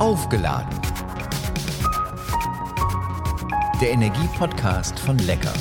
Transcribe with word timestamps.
Aufgeladen. 0.00 0.80
Der 3.82 3.90
Energiepodcast 3.90 4.98
von 4.98 5.18
Lecker. 5.18 5.52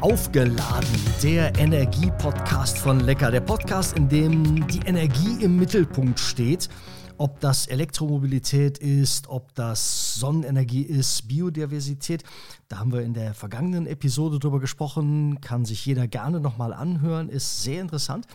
Aufgeladen, 0.00 0.88
der 1.22 1.54
Energiepodcast 1.58 2.78
von 2.78 3.00
Lecker. 3.00 3.30
Der 3.30 3.42
Podcast, 3.42 3.98
in 3.98 4.08
dem 4.08 4.66
die 4.66 4.80
Energie 4.86 5.44
im 5.44 5.58
Mittelpunkt 5.58 6.18
steht. 6.20 6.70
Ob 7.18 7.38
das 7.40 7.66
Elektromobilität 7.66 8.78
ist, 8.78 9.28
ob 9.28 9.54
das 9.54 10.14
Sonnenenergie 10.14 10.82
ist, 10.82 11.28
Biodiversität. 11.28 12.24
Da 12.68 12.78
haben 12.78 12.94
wir 12.94 13.02
in 13.02 13.12
der 13.12 13.34
vergangenen 13.34 13.86
Episode 13.86 14.38
drüber 14.38 14.58
gesprochen. 14.58 15.42
Kann 15.42 15.66
sich 15.66 15.84
jeder 15.84 16.08
gerne 16.08 16.40
nochmal 16.40 16.72
anhören. 16.72 17.28
Ist 17.28 17.62
sehr 17.62 17.82
interessant. 17.82 18.26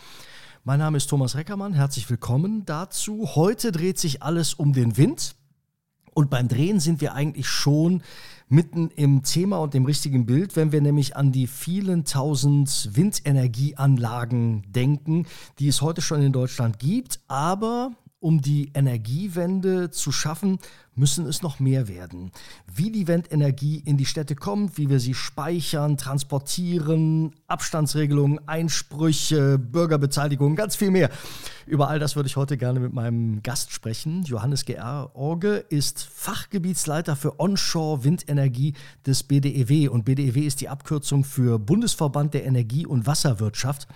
Mein 0.68 0.80
Name 0.80 0.98
ist 0.98 1.10
Thomas 1.10 1.38
Reckermann. 1.38 1.72
Herzlich 1.72 2.10
willkommen 2.10 2.66
dazu. 2.66 3.36
Heute 3.36 3.72
dreht 3.72 3.98
sich 3.98 4.22
alles 4.22 4.54
um 4.54 4.74
den 4.74 4.98
Wind. 4.98 5.38
Und 6.14 6.30
beim 6.30 6.50
Drehen 6.50 6.82
sind 6.82 7.00
wir 7.00 7.14
eigentlich 7.14 7.48
schon 7.48 8.04
mitten 8.50 8.90
im 8.90 9.24
Thema 9.24 9.60
und 9.60 9.74
dem 9.74 9.86
richtigen 9.86 10.26
Bild, 10.26 10.58
wenn 10.58 10.74
wir 10.74 10.82
nämlich 10.82 11.16
an 11.16 11.32
die 11.32 11.48
vielen 11.48 12.04
tausend 12.04 12.90
Windenergieanlagen 12.92 14.70
denken, 14.70 15.26
die 15.58 15.70
es 15.70 15.82
heute 15.82 16.02
schon 16.02 16.22
in 16.22 16.34
Deutschland 16.34 16.80
gibt, 16.80 17.22
aber 17.30 17.92
um 18.20 18.42
die 18.42 18.70
Energiewende 18.74 19.90
zu 19.90 20.12
schaffen, 20.12 20.60
müssen 20.98 21.26
es 21.28 21.42
noch 21.42 21.60
mehr 21.60 21.88
werden. 21.88 22.32
Wie 22.74 22.92
die 22.92 23.08
Windenergie 23.08 23.82
in 23.86 23.98
die 23.98 24.06
Städte 24.06 24.36
kommt, 24.36 24.78
wie 24.78 24.90
wir 24.90 25.00
sie 25.00 25.14
speichern, 25.14 25.98
transportieren, 25.98 27.34
Abstandsregelungen, 27.48 28.48
Einsprüche, 28.48 29.58
Bürgerbeteiligung, 29.58 30.56
ganz 30.56 30.76
viel 30.76 30.92
mehr. 30.92 31.10
Über 31.66 31.90
all 31.90 32.00
das 32.00 32.16
würde 32.16 32.28
ich 32.28 32.36
heute 32.36 32.58
gerne 32.58 32.80
mit 32.80 32.94
meinem 32.94 33.44
Gast 33.44 33.72
sprechen. 33.72 34.24
Johannes 34.24 34.66
G.R. 34.66 35.12
Orge 35.16 35.58
ist 35.70 36.02
Fachgebietsleiter 36.02 37.16
für 37.16 37.40
Onshore-Windenergie 37.40 38.74
des 39.06 39.24
BDEW 39.24 39.90
und 39.90 40.06
BDEW 40.06 40.46
ist 40.46 40.62
die 40.62 40.70
Abkürzung 40.70 41.24
für 41.24 41.60
Bundesverband 41.60 42.34
der 42.34 42.46
Energie- 42.46 42.86
und 42.86 43.06
Wasserwirtschaft. 43.06 43.88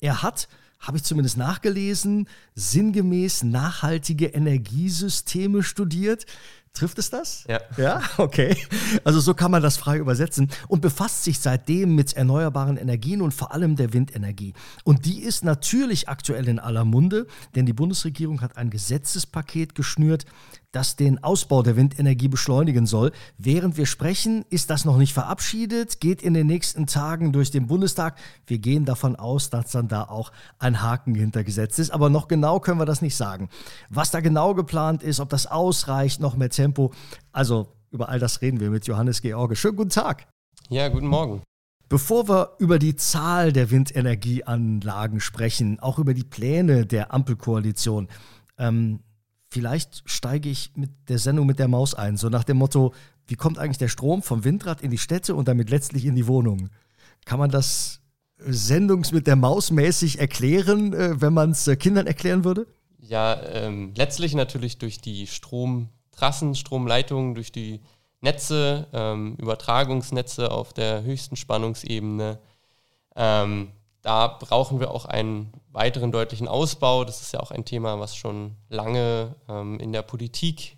Er 0.00 0.22
hat 0.22 0.48
habe 0.82 0.96
ich 0.96 1.04
zumindest 1.04 1.36
nachgelesen, 1.38 2.28
sinngemäß 2.54 3.44
nachhaltige 3.44 4.26
Energiesysteme 4.26 5.62
studiert. 5.62 6.26
Trifft 6.74 6.98
es 6.98 7.10
das? 7.10 7.44
Ja. 7.48 7.60
Ja, 7.76 8.02
okay. 8.16 8.56
Also 9.04 9.20
so 9.20 9.34
kann 9.34 9.50
man 9.50 9.62
das 9.62 9.76
frei 9.76 9.98
übersetzen 9.98 10.50
und 10.68 10.80
befasst 10.80 11.22
sich 11.22 11.38
seitdem 11.38 11.94
mit 11.94 12.14
erneuerbaren 12.14 12.78
Energien 12.78 13.20
und 13.20 13.32
vor 13.32 13.52
allem 13.52 13.76
der 13.76 13.92
Windenergie. 13.92 14.54
Und 14.82 15.04
die 15.04 15.20
ist 15.20 15.44
natürlich 15.44 16.08
aktuell 16.08 16.48
in 16.48 16.58
aller 16.58 16.84
Munde, 16.84 17.26
denn 17.54 17.66
die 17.66 17.74
Bundesregierung 17.74 18.40
hat 18.40 18.56
ein 18.56 18.70
Gesetzespaket 18.70 19.74
geschnürt, 19.74 20.24
das 20.72 20.96
den 20.96 21.22
Ausbau 21.22 21.62
der 21.62 21.76
Windenergie 21.76 22.28
beschleunigen 22.28 22.86
soll. 22.86 23.12
Während 23.36 23.76
wir 23.76 23.86
sprechen, 23.86 24.44
ist 24.48 24.70
das 24.70 24.84
noch 24.84 24.96
nicht 24.96 25.12
verabschiedet, 25.12 26.00
geht 26.00 26.22
in 26.22 26.34
den 26.34 26.46
nächsten 26.46 26.86
Tagen 26.86 27.32
durch 27.32 27.50
den 27.50 27.66
Bundestag. 27.66 28.18
Wir 28.46 28.58
gehen 28.58 28.86
davon 28.86 29.14
aus, 29.14 29.50
dass 29.50 29.70
dann 29.70 29.88
da 29.88 30.04
auch 30.04 30.32
ein 30.58 30.82
Haken 30.82 31.14
hintergesetzt 31.14 31.78
ist. 31.78 31.90
Aber 31.90 32.08
noch 32.08 32.26
genau 32.26 32.58
können 32.58 32.80
wir 32.80 32.86
das 32.86 33.02
nicht 33.02 33.16
sagen. 33.16 33.50
Was 33.90 34.10
da 34.10 34.20
genau 34.20 34.54
geplant 34.54 35.02
ist, 35.02 35.20
ob 35.20 35.28
das 35.28 35.46
ausreicht, 35.46 36.20
noch 36.20 36.36
mehr 36.36 36.50
Tempo. 36.50 36.92
Also 37.32 37.68
über 37.90 38.08
all 38.08 38.18
das 38.18 38.40
reden 38.40 38.58
wir 38.58 38.70
mit 38.70 38.86
Johannes 38.86 39.20
George. 39.20 39.54
Schönen 39.54 39.76
guten 39.76 39.90
Tag. 39.90 40.26
Ja, 40.70 40.88
guten 40.88 41.06
Morgen. 41.06 41.42
Bevor 41.90 42.26
wir 42.26 42.52
über 42.58 42.78
die 42.78 42.96
Zahl 42.96 43.52
der 43.52 43.70
Windenergieanlagen 43.70 45.20
sprechen, 45.20 45.78
auch 45.80 45.98
über 45.98 46.14
die 46.14 46.24
Pläne 46.24 46.86
der 46.86 47.12
Ampelkoalition, 47.12 48.08
ähm, 48.56 49.00
vielleicht 49.52 50.02
steige 50.06 50.48
ich 50.48 50.72
mit 50.76 50.90
der 51.08 51.18
Sendung 51.18 51.46
mit 51.46 51.58
der 51.58 51.68
Maus 51.68 51.94
ein, 51.94 52.16
so 52.16 52.30
nach 52.30 52.42
dem 52.44 52.56
Motto, 52.56 52.94
wie 53.26 53.34
kommt 53.34 53.58
eigentlich 53.58 53.76
der 53.76 53.88
Strom 53.88 54.22
vom 54.22 54.44
Windrad 54.44 54.80
in 54.80 54.90
die 54.90 54.98
Städte 54.98 55.34
und 55.34 55.46
damit 55.46 55.68
letztlich 55.68 56.06
in 56.06 56.14
die 56.14 56.26
Wohnungen? 56.26 56.70
Kann 57.26 57.38
man 57.38 57.50
das 57.50 58.00
sendungs 58.38 59.12
mit 59.12 59.26
der 59.26 59.36
Maus 59.36 59.70
mäßig 59.70 60.18
erklären, 60.18 60.94
äh, 60.94 61.20
wenn 61.20 61.34
man 61.34 61.50
es 61.50 61.68
äh, 61.68 61.76
Kindern 61.76 62.06
erklären 62.06 62.44
würde? 62.44 62.66
Ja, 62.98 63.40
ähm, 63.42 63.92
letztlich 63.94 64.34
natürlich 64.34 64.78
durch 64.78 65.02
die 65.02 65.26
Stromtrassen, 65.26 66.54
Stromleitungen, 66.54 67.34
durch 67.34 67.52
die 67.52 67.80
Netze, 68.22 68.86
ähm, 68.94 69.36
Übertragungsnetze 69.36 70.50
auf 70.50 70.72
der 70.72 71.02
höchsten 71.02 71.36
Spannungsebene. 71.36 72.38
Ähm, 73.14 73.68
da 74.00 74.28
brauchen 74.28 74.80
wir 74.80 74.92
auch 74.92 75.04
einen 75.04 75.52
weiteren 75.72 76.12
deutlichen 76.12 76.48
Ausbau. 76.48 77.04
Das 77.04 77.20
ist 77.20 77.32
ja 77.32 77.40
auch 77.40 77.50
ein 77.50 77.64
Thema, 77.64 77.98
was 77.98 78.14
schon 78.16 78.56
lange 78.68 79.34
ähm, 79.48 79.80
in 79.80 79.92
der 79.92 80.02
Politik 80.02 80.76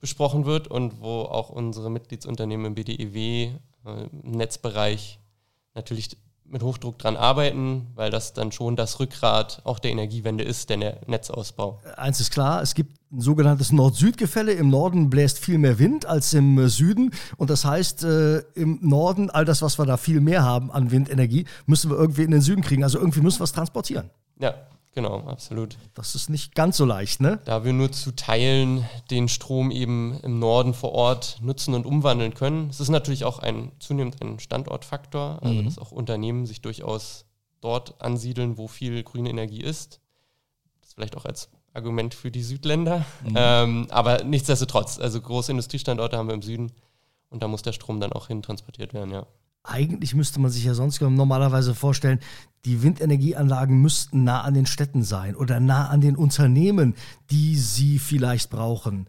besprochen 0.00 0.44
wird 0.44 0.68
und 0.68 1.00
wo 1.00 1.22
auch 1.22 1.48
unsere 1.48 1.90
Mitgliedsunternehmen 1.90 2.66
im 2.66 2.74
BDEW 2.74 3.16
äh, 3.16 3.50
im 3.84 4.32
Netzbereich 4.32 5.20
natürlich 5.74 6.16
mit 6.44 6.62
Hochdruck 6.62 6.98
dran 6.98 7.16
arbeiten, 7.16 7.90
weil 7.94 8.10
das 8.10 8.34
dann 8.34 8.52
schon 8.52 8.76
das 8.76 9.00
Rückgrat 9.00 9.62
auch 9.64 9.78
der 9.78 9.90
Energiewende 9.90 10.44
ist, 10.44 10.68
der 10.68 11.00
Netzausbau. 11.06 11.80
Eins 11.96 12.20
ist 12.20 12.30
klar, 12.30 12.60
es 12.60 12.74
gibt 12.74 13.01
ein 13.12 13.20
sogenanntes 13.20 13.72
Nord-Süd-Gefälle. 13.72 14.52
Im 14.52 14.70
Norden 14.70 15.10
bläst 15.10 15.38
viel 15.38 15.58
mehr 15.58 15.78
Wind 15.78 16.06
als 16.06 16.32
im 16.32 16.58
äh, 16.58 16.68
Süden. 16.68 17.12
Und 17.36 17.50
das 17.50 17.64
heißt, 17.64 18.04
äh, 18.04 18.38
im 18.54 18.78
Norden, 18.80 19.30
all 19.30 19.44
das, 19.44 19.62
was 19.62 19.78
wir 19.78 19.86
da 19.86 19.96
viel 19.96 20.20
mehr 20.20 20.42
haben 20.42 20.70
an 20.72 20.90
Windenergie, 20.90 21.44
müssen 21.66 21.90
wir 21.90 21.98
irgendwie 21.98 22.22
in 22.22 22.30
den 22.30 22.40
Süden 22.40 22.62
kriegen. 22.62 22.82
Also 22.82 22.98
irgendwie 22.98 23.20
müssen 23.20 23.40
wir 23.40 23.44
es 23.44 23.52
transportieren. 23.52 24.10
Ja, 24.38 24.54
Genau, 24.94 25.20
absolut. 25.20 25.78
Das 25.94 26.14
ist 26.14 26.28
nicht 26.28 26.54
ganz 26.54 26.76
so 26.76 26.84
leicht, 26.84 27.22
ne? 27.22 27.40
Da 27.46 27.64
wir 27.64 27.72
nur 27.72 27.90
zu 27.92 28.14
Teilen 28.14 28.86
den 29.10 29.28
Strom 29.28 29.70
eben 29.70 30.20
im 30.22 30.38
Norden 30.38 30.74
vor 30.74 30.92
Ort 30.92 31.38
nutzen 31.40 31.72
und 31.72 31.86
umwandeln 31.86 32.34
können. 32.34 32.68
Es 32.68 32.78
ist 32.78 32.90
natürlich 32.90 33.24
auch 33.24 33.38
ein 33.38 33.72
zunehmend 33.78 34.22
ein 34.22 34.38
Standortfaktor, 34.38 35.38
also 35.40 35.54
mhm. 35.54 35.64
dass 35.64 35.78
auch 35.78 35.92
Unternehmen 35.92 36.44
sich 36.44 36.60
durchaus 36.60 37.24
dort 37.62 38.02
ansiedeln, 38.02 38.58
wo 38.58 38.68
viel 38.68 39.02
grüne 39.02 39.30
Energie 39.30 39.62
ist. 39.62 40.00
Das 40.82 40.92
vielleicht 40.92 41.16
auch 41.16 41.24
als 41.24 41.48
Argument 41.74 42.14
für 42.14 42.30
die 42.30 42.42
Südländer. 42.42 43.04
Mhm. 43.24 43.34
Ähm, 43.34 43.86
aber 43.90 44.24
nichtsdestotrotz, 44.24 44.98
also 44.98 45.20
große 45.20 45.50
Industriestandorte 45.52 46.16
haben 46.16 46.28
wir 46.28 46.34
im 46.34 46.42
Süden 46.42 46.72
und 47.30 47.42
da 47.42 47.48
muss 47.48 47.62
der 47.62 47.72
Strom 47.72 48.00
dann 48.00 48.12
auch 48.12 48.28
hin 48.28 48.42
transportiert 48.42 48.94
werden, 48.94 49.12
ja 49.12 49.26
eigentlich 49.64 50.14
müsste 50.14 50.40
man 50.40 50.50
sich 50.50 50.64
ja 50.64 50.74
sonst 50.74 51.00
normalerweise 51.00 51.74
vorstellen, 51.74 52.20
die 52.64 52.82
Windenergieanlagen 52.82 53.80
müssten 53.80 54.24
nah 54.24 54.42
an 54.42 54.54
den 54.54 54.66
Städten 54.66 55.02
sein 55.02 55.36
oder 55.36 55.60
nah 55.60 55.88
an 55.88 56.00
den 56.00 56.16
Unternehmen, 56.16 56.94
die 57.30 57.56
sie 57.56 57.98
vielleicht 57.98 58.50
brauchen. 58.50 59.08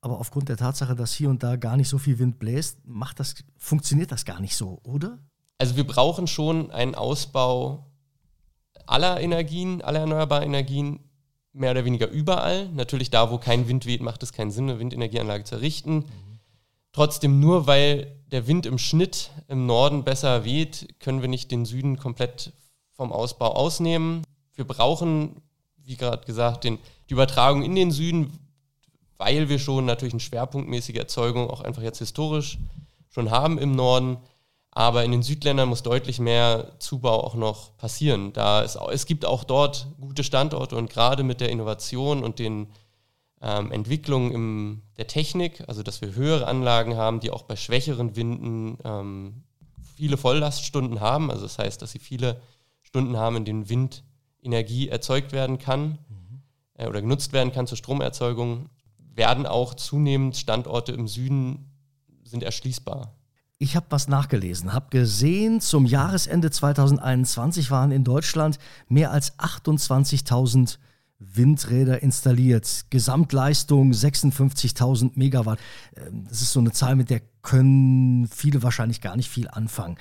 Aber 0.00 0.18
aufgrund 0.18 0.48
der 0.48 0.56
Tatsache, 0.56 0.94
dass 0.94 1.12
hier 1.12 1.28
und 1.28 1.42
da 1.42 1.56
gar 1.56 1.76
nicht 1.76 1.88
so 1.88 1.98
viel 1.98 2.18
Wind 2.18 2.38
bläst, 2.38 2.78
macht 2.86 3.20
das, 3.20 3.34
funktioniert 3.58 4.12
das 4.12 4.24
gar 4.24 4.40
nicht 4.40 4.56
so, 4.56 4.80
oder? 4.84 5.18
Also 5.58 5.76
wir 5.76 5.86
brauchen 5.86 6.26
schon 6.26 6.70
einen 6.70 6.94
Ausbau 6.94 7.86
aller 8.86 9.20
Energien, 9.20 9.82
aller 9.82 10.00
erneuerbaren 10.00 10.44
Energien, 10.44 11.00
mehr 11.52 11.72
oder 11.72 11.84
weniger 11.84 12.08
überall. 12.08 12.68
Natürlich 12.70 13.10
da, 13.10 13.30
wo 13.30 13.38
kein 13.38 13.68
Wind 13.68 13.86
weht, 13.86 14.00
macht 14.00 14.22
es 14.22 14.32
keinen 14.32 14.50
Sinn, 14.50 14.70
eine 14.70 14.78
Windenergieanlage 14.78 15.44
zu 15.44 15.56
errichten. 15.56 15.96
Mhm. 15.96 16.04
Trotzdem, 16.92 17.40
nur 17.40 17.66
weil 17.66 18.16
der 18.30 18.46
Wind 18.46 18.66
im 18.66 18.78
Schnitt 18.78 19.30
im 19.48 19.66
Norden 19.66 20.04
besser 20.04 20.44
weht, 20.44 21.00
können 21.00 21.20
wir 21.20 21.28
nicht 21.28 21.50
den 21.50 21.64
Süden 21.64 21.98
komplett 21.98 22.52
vom 22.92 23.12
Ausbau 23.12 23.52
ausnehmen. 23.52 24.22
Wir 24.54 24.64
brauchen, 24.64 25.42
wie 25.76 25.96
gerade 25.96 26.24
gesagt, 26.26 26.64
den, 26.64 26.78
die 27.08 27.14
Übertragung 27.14 27.62
in 27.62 27.74
den 27.74 27.90
Süden, 27.90 28.32
weil 29.18 29.48
wir 29.48 29.58
schon 29.58 29.84
natürlich 29.84 30.14
eine 30.14 30.20
schwerpunktmäßige 30.20 30.96
Erzeugung 30.96 31.50
auch 31.50 31.60
einfach 31.60 31.82
jetzt 31.82 31.98
historisch 31.98 32.58
schon 33.08 33.30
haben 33.30 33.58
im 33.58 33.74
Norden. 33.74 34.18
Aber 34.72 35.04
in 35.04 35.10
den 35.10 35.22
Südländern 35.22 35.68
muss 35.68 35.82
deutlich 35.82 36.20
mehr 36.20 36.72
Zubau 36.78 37.24
auch 37.24 37.34
noch 37.34 37.76
passieren. 37.76 38.32
Da 38.32 38.62
es, 38.62 38.76
es 38.76 39.06
gibt 39.06 39.24
auch 39.24 39.42
dort 39.44 39.88
gute 40.00 40.22
Standorte 40.22 40.76
und 40.76 40.90
gerade 40.90 41.24
mit 41.24 41.40
der 41.40 41.50
Innovation 41.50 42.22
und 42.22 42.38
den 42.38 42.68
ähm, 43.40 43.72
Entwicklung 43.72 44.30
in 44.32 44.82
der 44.96 45.06
Technik, 45.06 45.64
also 45.66 45.82
dass 45.82 46.00
wir 46.00 46.14
höhere 46.14 46.46
Anlagen 46.46 46.96
haben, 46.96 47.20
die 47.20 47.30
auch 47.30 47.42
bei 47.42 47.56
schwächeren 47.56 48.14
Winden 48.14 48.78
ähm, 48.84 49.42
viele 49.96 50.16
Volllaststunden 50.16 51.00
haben. 51.00 51.30
Also 51.30 51.42
das 51.42 51.58
heißt, 51.58 51.82
dass 51.82 51.92
sie 51.92 51.98
viele 51.98 52.40
Stunden 52.82 53.16
haben, 53.16 53.36
in 53.36 53.44
denen 53.44 53.68
Windenergie 53.68 54.88
erzeugt 54.88 55.32
werden 55.32 55.58
kann 55.58 55.98
mhm. 56.08 56.42
äh, 56.74 56.86
oder 56.86 57.00
genutzt 57.00 57.32
werden 57.32 57.52
kann 57.52 57.66
zur 57.66 57.78
Stromerzeugung, 57.78 58.70
werden 58.98 59.46
auch 59.46 59.74
zunehmend 59.74 60.36
Standorte 60.36 60.92
im 60.92 61.08
Süden 61.08 61.66
sind 62.22 62.42
erschließbar. 62.44 63.12
Ich 63.62 63.76
habe 63.76 63.84
was 63.90 64.08
nachgelesen, 64.08 64.72
habe 64.72 64.86
gesehen, 64.88 65.60
zum 65.60 65.84
Jahresende 65.84 66.50
2021 66.50 67.70
waren 67.70 67.92
in 67.92 68.04
Deutschland 68.04 68.58
mehr 68.88 69.10
als 69.10 69.38
28.000 69.38 70.78
Windräder 71.18 72.02
installiert. 72.02 72.86
Gesamtleistung 72.88 73.92
56.000 73.92 75.10
Megawatt. 75.16 75.58
Ähm, 75.94 76.24
das 76.26 76.40
ist 76.40 76.52
so 76.52 76.60
eine 76.60 76.72
Zahl, 76.72 76.96
mit 76.96 77.10
der 77.10 77.20
können 77.42 78.28
viele 78.28 78.62
wahrscheinlich 78.62 79.02
gar 79.02 79.14
nicht 79.14 79.28
viel 79.28 79.46
anfangen. 79.46 79.98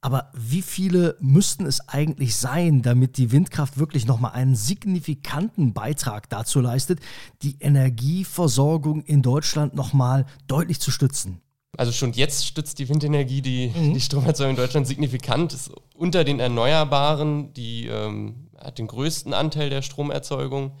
Aber 0.00 0.30
wie 0.32 0.62
viele 0.62 1.16
müssten 1.18 1.66
es 1.66 1.88
eigentlich 1.88 2.36
sein, 2.36 2.80
damit 2.80 3.16
die 3.16 3.32
Windkraft 3.32 3.76
wirklich 3.76 4.06
nochmal 4.06 4.34
einen 4.34 4.54
signifikanten 4.54 5.72
Beitrag 5.72 6.30
dazu 6.30 6.60
leistet, 6.60 7.00
die 7.42 7.56
Energieversorgung 7.58 9.02
in 9.02 9.22
Deutschland 9.22 9.74
nochmal 9.74 10.26
deutlich 10.46 10.80
zu 10.80 10.92
stützen? 10.92 11.40
Also 11.76 11.92
schon 11.92 12.12
jetzt 12.12 12.46
stützt 12.46 12.78
die 12.78 12.88
Windenergie 12.88 13.42
die, 13.42 13.72
mhm. 13.74 13.94
die 13.94 14.00
Stromerzeugung 14.00 14.50
in 14.50 14.56
Deutschland 14.56 14.86
signifikant. 14.86 15.52
Ist 15.52 15.70
unter 15.94 16.24
den 16.24 16.40
Erneuerbaren, 16.40 17.52
die 17.54 17.86
ähm, 17.86 18.48
hat 18.58 18.78
den 18.78 18.86
größten 18.86 19.32
Anteil 19.32 19.70
der 19.70 19.82
Stromerzeugung 19.82 20.72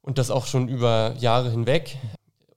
und 0.00 0.18
das 0.18 0.30
auch 0.30 0.46
schon 0.46 0.68
über 0.68 1.14
Jahre 1.18 1.50
hinweg. 1.50 1.98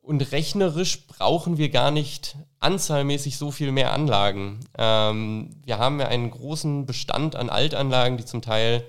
Und 0.02 0.31
rechnerisch 0.31 1.06
brauchen 1.08 1.58
wir 1.58 1.69
gar 1.69 1.92
nicht 1.92 2.38
anzahlmäßig 2.60 3.38
so 3.38 3.52
viel 3.52 3.72
mehr 3.72 3.92
Anlagen. 3.92 4.62
Ähm, 4.78 5.50
wir 5.66 5.80
haben 5.80 6.00
ja 6.00 6.08
einen 6.08 6.31
großen 6.31 6.86
Bestand 6.86 7.36
an 7.36 7.50
Altanlagen, 7.50 8.18
die 8.18 8.25
zum 8.25 8.42
Teil 8.42 8.86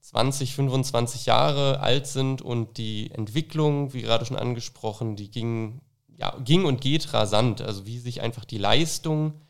20, 0.00 0.54
25 0.56 1.26
Jahre 1.26 1.80
alt 1.80 2.06
sind 2.06 2.42
und 2.42 2.78
die 2.78 3.10
Entwicklung, 3.12 3.92
wie 3.92 4.02
gerade 4.02 4.24
schon 4.24 4.36
angesprochen, 4.36 5.14
die 5.14 5.30
ging, 5.30 5.82
ja, 6.20 6.36
ging 6.44 6.66
und 6.66 6.80
geht 6.82 7.12
rasant. 7.14 7.62
Also 7.62 7.86
wie 7.86 7.98
sich 7.98 8.20
einfach 8.20 8.44
die 8.44 8.58
Leistung 8.58 9.40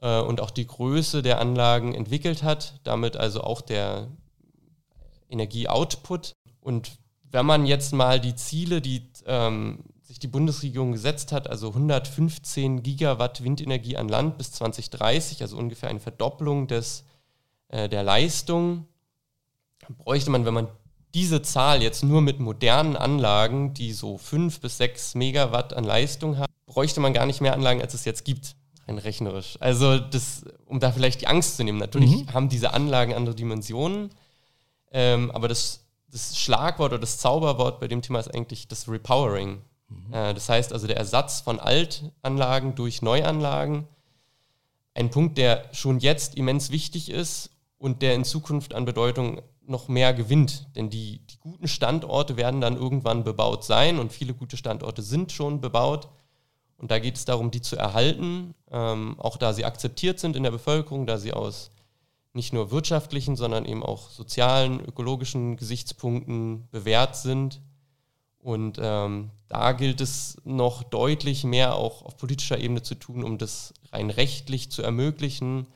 äh, 0.00 0.20
und 0.20 0.40
auch 0.40 0.50
die 0.50 0.66
Größe 0.66 1.22
der 1.22 1.40
Anlagen 1.40 1.94
entwickelt 1.94 2.42
hat, 2.42 2.80
damit 2.82 3.16
also 3.16 3.42
auch 3.42 3.60
der 3.60 4.08
Energieoutput. 5.30 6.32
Und 6.60 6.98
wenn 7.30 7.46
man 7.46 7.64
jetzt 7.66 7.92
mal 7.92 8.20
die 8.20 8.34
Ziele, 8.34 8.80
die 8.82 9.10
ähm, 9.26 9.84
sich 10.02 10.18
die 10.18 10.28
Bundesregierung 10.28 10.92
gesetzt 10.92 11.30
hat, 11.30 11.48
also 11.48 11.68
115 11.68 12.82
Gigawatt 12.82 13.44
Windenergie 13.44 13.96
an 13.96 14.08
Land 14.08 14.38
bis 14.38 14.50
2030, 14.52 15.40
also 15.40 15.56
ungefähr 15.56 15.88
eine 15.88 16.00
Verdopplung 16.00 16.66
des, 16.66 17.04
äh, 17.68 17.88
der 17.88 18.02
Leistung, 18.02 18.88
bräuchte 19.98 20.30
man, 20.30 20.44
wenn 20.44 20.54
man 20.54 20.68
diese 21.14 21.42
Zahl 21.42 21.82
jetzt 21.82 22.02
nur 22.02 22.20
mit 22.22 22.40
modernen 22.40 22.96
Anlagen, 22.96 23.74
die 23.74 23.92
so 23.92 24.18
5 24.18 24.60
bis 24.60 24.78
6 24.78 25.14
Megawatt 25.14 25.74
an 25.74 25.84
Leistung 25.84 26.38
haben, 26.38 26.52
bräuchte 26.66 27.00
man 27.00 27.12
gar 27.12 27.26
nicht 27.26 27.40
mehr 27.40 27.52
Anlagen, 27.52 27.82
als 27.82 27.94
es 27.94 28.04
jetzt 28.04 28.24
gibt, 28.24 28.56
rein 28.88 28.98
rechnerisch. 28.98 29.56
Also 29.60 29.98
das, 29.98 30.44
um 30.66 30.80
da 30.80 30.90
vielleicht 30.90 31.20
die 31.20 31.26
Angst 31.26 31.56
zu 31.56 31.64
nehmen. 31.64 31.78
Natürlich 31.78 32.24
mhm. 32.24 32.32
haben 32.32 32.48
diese 32.48 32.72
Anlagen 32.72 33.14
andere 33.14 33.34
Dimensionen, 33.34 34.10
ähm, 34.90 35.30
aber 35.32 35.48
das, 35.48 35.84
das 36.10 36.38
Schlagwort 36.38 36.92
oder 36.92 37.00
das 37.00 37.18
Zauberwort 37.18 37.80
bei 37.80 37.88
dem 37.88 38.02
Thema 38.02 38.20
ist 38.20 38.34
eigentlich 38.34 38.68
das 38.68 38.88
Repowering. 38.88 39.60
Mhm. 39.88 40.12
Äh, 40.12 40.34
das 40.34 40.48
heißt 40.48 40.72
also 40.72 40.86
der 40.86 40.96
Ersatz 40.96 41.40
von 41.40 41.60
Altanlagen 41.60 42.74
durch 42.74 43.02
Neuanlagen. 43.02 43.86
Ein 44.94 45.10
Punkt, 45.10 45.38
der 45.38 45.64
schon 45.72 46.00
jetzt 46.00 46.36
immens 46.36 46.70
wichtig 46.70 47.10
ist 47.10 47.50
und 47.78 48.02
der 48.02 48.14
in 48.14 48.24
Zukunft 48.24 48.74
an 48.74 48.84
Bedeutung 48.84 49.42
noch 49.66 49.88
mehr 49.88 50.14
gewinnt. 50.14 50.66
Denn 50.76 50.90
die, 50.90 51.18
die 51.26 51.38
guten 51.38 51.68
Standorte 51.68 52.36
werden 52.36 52.60
dann 52.60 52.76
irgendwann 52.76 53.24
bebaut 53.24 53.64
sein 53.64 53.98
und 53.98 54.12
viele 54.12 54.34
gute 54.34 54.56
Standorte 54.56 55.02
sind 55.02 55.32
schon 55.32 55.60
bebaut. 55.60 56.08
Und 56.76 56.90
da 56.90 56.98
geht 56.98 57.16
es 57.16 57.24
darum, 57.24 57.50
die 57.50 57.60
zu 57.60 57.76
erhalten, 57.76 58.54
ähm, 58.70 59.14
auch 59.18 59.36
da 59.36 59.52
sie 59.52 59.64
akzeptiert 59.64 60.18
sind 60.18 60.34
in 60.34 60.42
der 60.42 60.50
Bevölkerung, 60.50 61.06
da 61.06 61.16
sie 61.16 61.32
aus 61.32 61.70
nicht 62.34 62.52
nur 62.52 62.70
wirtschaftlichen, 62.70 63.36
sondern 63.36 63.64
eben 63.66 63.82
auch 63.82 64.10
sozialen, 64.10 64.80
ökologischen 64.80 65.56
Gesichtspunkten 65.56 66.68
bewährt 66.70 67.16
sind. 67.16 67.60
Und 68.38 68.78
ähm, 68.82 69.30
da 69.48 69.72
gilt 69.72 70.00
es 70.00 70.38
noch 70.44 70.82
deutlich 70.82 71.44
mehr 71.44 71.76
auch 71.76 72.02
auf 72.02 72.16
politischer 72.16 72.58
Ebene 72.58 72.82
zu 72.82 72.96
tun, 72.96 73.22
um 73.22 73.38
das 73.38 73.74
rein 73.92 74.10
rechtlich 74.10 74.70
zu 74.70 74.82
ermöglichen, 74.82 75.68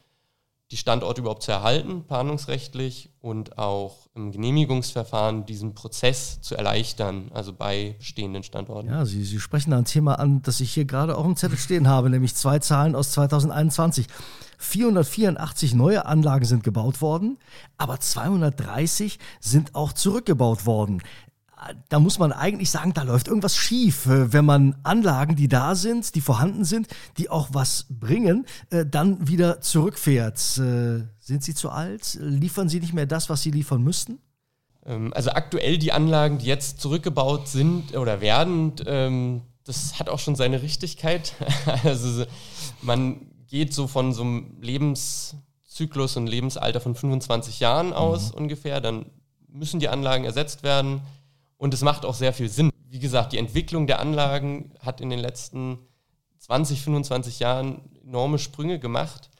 die 0.72 0.76
Standorte 0.76 1.20
überhaupt 1.20 1.44
zu 1.44 1.52
erhalten, 1.52 2.04
planungsrechtlich 2.08 3.10
und 3.20 3.56
auch 3.56 4.08
im 4.14 4.32
Genehmigungsverfahren 4.32 5.46
diesen 5.46 5.74
Prozess 5.74 6.40
zu 6.40 6.56
erleichtern, 6.56 7.30
also 7.32 7.52
bei 7.52 7.94
bestehenden 7.98 8.42
Standorten. 8.42 8.88
Ja, 8.88 9.04
Sie, 9.04 9.22
Sie 9.22 9.38
sprechen 9.38 9.70
da 9.70 9.78
ein 9.78 9.84
Thema 9.84 10.18
an, 10.18 10.42
das 10.42 10.60
ich 10.60 10.72
hier 10.72 10.84
gerade 10.84 11.16
auf 11.16 11.24
dem 11.24 11.36
Zettel 11.36 11.58
stehen 11.58 11.86
habe, 11.86 12.10
nämlich 12.10 12.34
zwei 12.34 12.58
Zahlen 12.58 12.96
aus 12.96 13.12
2021. 13.12 14.06
484 14.58 15.74
neue 15.74 16.06
Anlagen 16.06 16.46
sind 16.46 16.64
gebaut 16.64 17.00
worden, 17.00 17.38
aber 17.76 18.00
230 18.00 19.18
sind 19.38 19.74
auch 19.74 19.92
zurückgebaut 19.92 20.66
worden 20.66 21.02
da 21.88 22.00
muss 22.00 22.18
man 22.18 22.32
eigentlich 22.32 22.70
sagen, 22.70 22.92
da 22.94 23.02
läuft 23.02 23.28
irgendwas 23.28 23.56
schief, 23.56 24.06
äh, 24.06 24.32
wenn 24.32 24.44
man 24.44 24.76
Anlagen, 24.82 25.36
die 25.36 25.48
da 25.48 25.74
sind, 25.74 26.14
die 26.14 26.20
vorhanden 26.20 26.64
sind, 26.64 26.88
die 27.18 27.30
auch 27.30 27.48
was 27.52 27.86
bringen, 27.88 28.46
äh, 28.70 28.84
dann 28.84 29.28
wieder 29.28 29.60
zurückfährt. 29.60 30.38
Äh, 30.58 31.04
sind 31.18 31.42
sie 31.42 31.54
zu 31.54 31.70
alt? 31.70 32.18
Liefern 32.20 32.68
sie 32.68 32.80
nicht 32.80 32.94
mehr 32.94 33.06
das, 33.06 33.28
was 33.28 33.42
sie 33.42 33.50
liefern 33.50 33.82
müssten? 33.82 34.18
Ähm, 34.84 35.12
also 35.14 35.30
aktuell 35.30 35.78
die 35.78 35.92
Anlagen, 35.92 36.38
die 36.38 36.46
jetzt 36.46 36.80
zurückgebaut 36.80 37.48
sind 37.48 37.96
oder 37.96 38.20
werden, 38.20 38.74
ähm, 38.86 39.42
das 39.64 39.98
hat 39.98 40.08
auch 40.08 40.20
schon 40.20 40.36
seine 40.36 40.62
Richtigkeit. 40.62 41.34
Also 41.84 42.24
man 42.82 43.26
geht 43.48 43.74
so 43.74 43.86
von 43.86 44.12
so 44.12 44.22
einem 44.22 44.56
Lebenszyklus 44.60 46.16
und 46.16 46.26
Lebensalter 46.26 46.80
von 46.80 46.94
25 46.94 47.60
Jahren 47.60 47.92
aus 47.92 48.32
mhm. 48.32 48.42
ungefähr. 48.42 48.80
Dann 48.80 49.06
müssen 49.48 49.80
die 49.80 49.88
Anlagen 49.88 50.24
ersetzt 50.24 50.62
werden 50.62 51.00
und 51.58 51.74
es 51.74 51.82
macht 51.82 52.04
auch 52.04 52.14
sehr 52.14 52.32
viel 52.32 52.48
Sinn. 52.48 52.70
Wie 52.88 52.98
gesagt, 52.98 53.32
die 53.32 53.38
Entwicklung 53.38 53.86
der 53.86 54.00
Anlagen 54.00 54.72
hat 54.80 55.00
in 55.00 55.10
den 55.10 55.18
letzten 55.18 55.78
20, 56.38 56.82
25 56.82 57.40
Jahren 57.40 57.82
enorme 58.04 58.38
Sprünge 58.38 58.78
gemacht. 58.78 59.30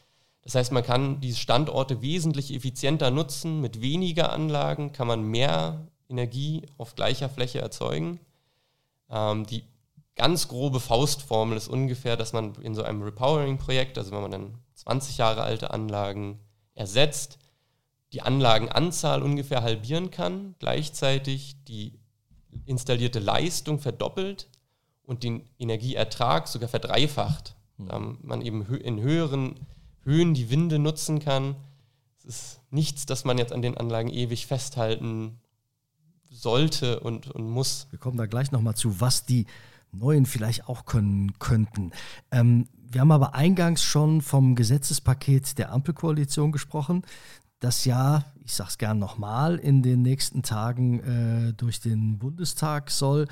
Das 0.43 0.55
heißt, 0.55 0.73
man 0.73 0.83
kann 0.83 1.21
diese 1.21 1.39
Standorte 1.39 2.03
wesentlich 2.03 2.55
effizienter 2.55 3.11
nutzen. 3.11 3.61
Mit 3.61 3.81
weniger 3.81 4.33
Anlagen 4.33 4.93
kann 4.93 5.07
man 5.07 5.23
mehr 5.23 5.89
Energie 6.09 6.63
auf 6.79 6.95
gleicher 6.95 7.29
Fläche 7.29 7.61
erzeugen. 7.61 8.21
Ähm, 9.11 9.47
die 9.47 9.65
ganz 10.15 10.49
grobe 10.49 10.81
Faustformel 10.81 11.57
ist 11.57 11.69
ungefähr, 11.69 12.17
dass 12.17 12.33
man 12.33 12.55
in 12.57 12.75
so 12.75 12.83
einem 12.83 13.03
Repowering-Projekt, 13.03 13.99
also 13.99 14.13
wenn 14.13 14.23
man 14.23 14.31
dann 14.31 14.59
20 14.75 15.19
Jahre 15.19 15.43
alte 15.43 15.71
Anlagen 15.71 16.41
ersetzt, 16.75 17.39
die 18.13 18.23
Anlagenanzahl 18.23 19.23
ungefähr 19.23 19.63
halbieren 19.63 20.11
kann, 20.11 20.55
gleichzeitig 20.59 21.57
die 21.65 21.99
installierte 22.65 23.19
Leistung 23.19 23.79
verdoppelt 23.79 24.49
und 25.05 25.23
den 25.23 25.49
Energieertrag 25.59 26.49
sogar 26.49 26.69
verdreifacht. 26.69 27.55
Mhm. 27.79 28.19
man 28.23 28.41
eben 28.41 28.65
in 28.77 29.01
höheren 29.01 29.55
Höhen 30.03 30.35
die 30.35 30.51
Winde 30.51 30.79
nutzen 30.79 31.19
kann. 31.19 31.57
Es 32.19 32.25
ist 32.25 32.61
nichts, 32.71 33.07
das 33.07 33.25
man 33.25 33.39
jetzt 33.39 33.53
an 33.53 33.61
den 33.61 33.77
Anlagen 33.77 34.09
ewig 34.09 34.47
festhalten 34.47 35.39
sollte 36.31 37.01
und, 37.01 37.31
und 37.31 37.49
muss. 37.49 37.87
Wir 37.91 37.99
kommen 37.99 38.17
da 38.17 38.27
gleich 38.27 38.51
nochmal 38.51 38.75
zu, 38.75 39.01
was 39.01 39.27
die 39.27 39.47
neuen 39.93 40.27
vielleicht 40.27 40.69
auch 40.69 40.85
können 40.85 41.39
könnten. 41.39 41.93
Ähm, 42.31 42.69
wir 42.73 43.01
haben 43.01 43.13
aber 43.13 43.35
eingangs 43.35 43.83
schon 43.83 44.23
vom 44.23 44.55
Gesetzespaket 44.55 45.59
der 45.59 45.73
Ampelkoalition 45.73 46.53
gesprochen 46.53 47.03
das 47.61 47.85
ja, 47.85 48.25
ich 48.45 48.55
sage 48.55 48.71
es 48.71 48.79
gern 48.79 48.99
nochmal, 48.99 49.57
in 49.57 49.83
den 49.83 50.03
nächsten 50.03 50.43
Tagen 50.43 51.01
äh, 51.49 51.53
durch 51.55 51.81
den 51.81 52.19
Bundestag 52.19 52.91
soll. 52.91 53.27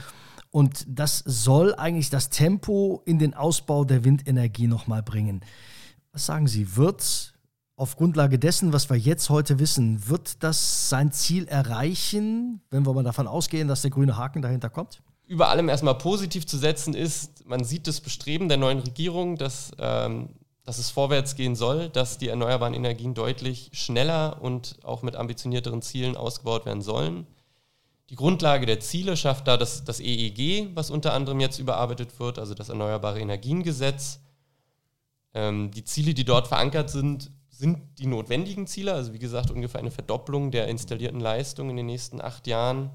Und 0.50 0.84
das 0.88 1.18
soll 1.26 1.74
eigentlich 1.74 2.10
das 2.10 2.30
Tempo 2.30 3.02
in 3.04 3.18
den 3.18 3.34
Ausbau 3.34 3.84
der 3.84 4.04
Windenergie 4.04 4.66
nochmal 4.66 5.02
bringen. 5.02 5.40
Was 6.12 6.26
sagen 6.26 6.46
Sie, 6.46 6.76
wird 6.76 7.34
auf 7.76 7.96
Grundlage 7.96 8.38
dessen, 8.38 8.72
was 8.72 8.88
wir 8.88 8.96
jetzt 8.96 9.30
heute 9.30 9.58
wissen, 9.58 10.08
wird 10.08 10.42
das 10.42 10.88
sein 10.88 11.10
Ziel 11.10 11.46
erreichen, 11.48 12.60
wenn 12.70 12.86
wir 12.86 12.92
mal 12.94 13.02
davon 13.02 13.26
ausgehen, 13.26 13.66
dass 13.66 13.82
der 13.82 13.90
grüne 13.90 14.16
Haken 14.16 14.42
dahinter 14.42 14.70
kommt? 14.70 15.02
Über 15.26 15.48
allem 15.48 15.68
erstmal 15.68 15.96
positiv 15.96 16.46
zu 16.46 16.56
setzen 16.58 16.94
ist, 16.94 17.46
man 17.46 17.64
sieht 17.64 17.86
das 17.86 18.00
Bestreben 18.00 18.48
der 18.48 18.58
neuen 18.58 18.78
Regierung, 18.78 19.36
dass 19.36 19.72
ähm, 19.78 20.28
dass 20.64 20.78
es 20.78 20.90
vorwärts 20.90 21.37
gehen 21.37 21.54
soll, 21.54 21.90
dass 21.90 22.18
die 22.18 22.28
erneuerbaren 22.28 22.75
Energien 22.75 23.14
deutlich 23.14 23.71
schneller 23.73 24.40
und 24.40 24.76
auch 24.83 25.02
mit 25.02 25.14
ambitionierteren 25.14 25.83
Zielen 25.83 26.16
ausgebaut 26.16 26.64
werden 26.64 26.83
sollen. 26.83 27.26
Die 28.11 28.16
Grundlage 28.16 28.66
der 28.66 28.80
Ziele 28.80 29.16
schafft 29.16 29.47
da 29.47 29.56
das, 29.56 29.85
das 29.85 30.00
EEG, 30.00 30.75
was 30.75 30.90
unter 30.90 31.12
anderem 31.12 31.40
jetzt 31.40 31.59
überarbeitet 31.59 32.18
wird, 32.18 32.38
also 32.38 32.54
das 32.54 32.68
Erneuerbare 32.68 33.21
Energiengesetz. 33.21 34.21
Ähm, 35.35 35.71
die 35.71 35.85
Ziele, 35.85 36.14
die 36.14 36.25
dort 36.25 36.49
verankert 36.49 36.90
sind, 36.90 37.30
sind 37.50 37.99
die 37.99 38.06
notwendigen 38.06 38.66
Ziele, 38.66 38.92
also 38.94 39.12
wie 39.12 39.18
gesagt 39.18 39.50
ungefähr 39.50 39.80
eine 39.80 39.90
Verdopplung 39.90 40.50
der 40.50 40.68
installierten 40.68 41.21
Leistung 41.21 41.71
in 41.71 41.76
den 41.76 41.87
nächsten 41.87 42.21
acht 42.21 42.47
Jahren. 42.47 42.90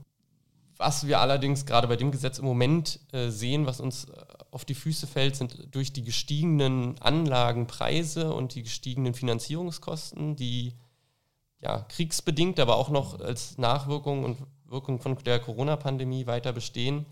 Was 0.79 1.05
wir 1.05 1.19
allerdings 1.19 1.65
gerade 1.65 1.89
bei 1.89 1.97
dem 1.97 2.09
Gesetz 2.09 2.39
im 2.39 2.45
Moment 2.45 3.01
äh, 3.11 3.29
sehen, 3.29 3.65
was 3.65 3.81
uns 3.81 4.05
äh, 4.05 4.11
auf 4.49 4.63
die 4.63 4.75
Füße 4.75 5.07
fällt, 5.07 5.35
sind 5.35 5.67
durch 5.75 5.91
die 5.91 6.05
gestiegenen 6.05 6.97
Anlagenpreise 7.01 8.33
und 8.33 8.55
die 8.55 8.63
gestiegenen 8.63 9.13
Finanzierungskosten, 9.13 10.37
die 10.37 10.73
ja, 11.59 11.79
kriegsbedingt, 11.89 12.61
aber 12.61 12.77
auch 12.77 12.89
noch 12.89 13.19
als 13.19 13.57
Nachwirkung 13.57 14.23
und 14.23 14.37
Wirkung 14.67 15.01
von 15.01 15.17
der 15.17 15.39
Corona-Pandemie 15.39 16.27
weiter 16.27 16.53
bestehen, 16.53 17.05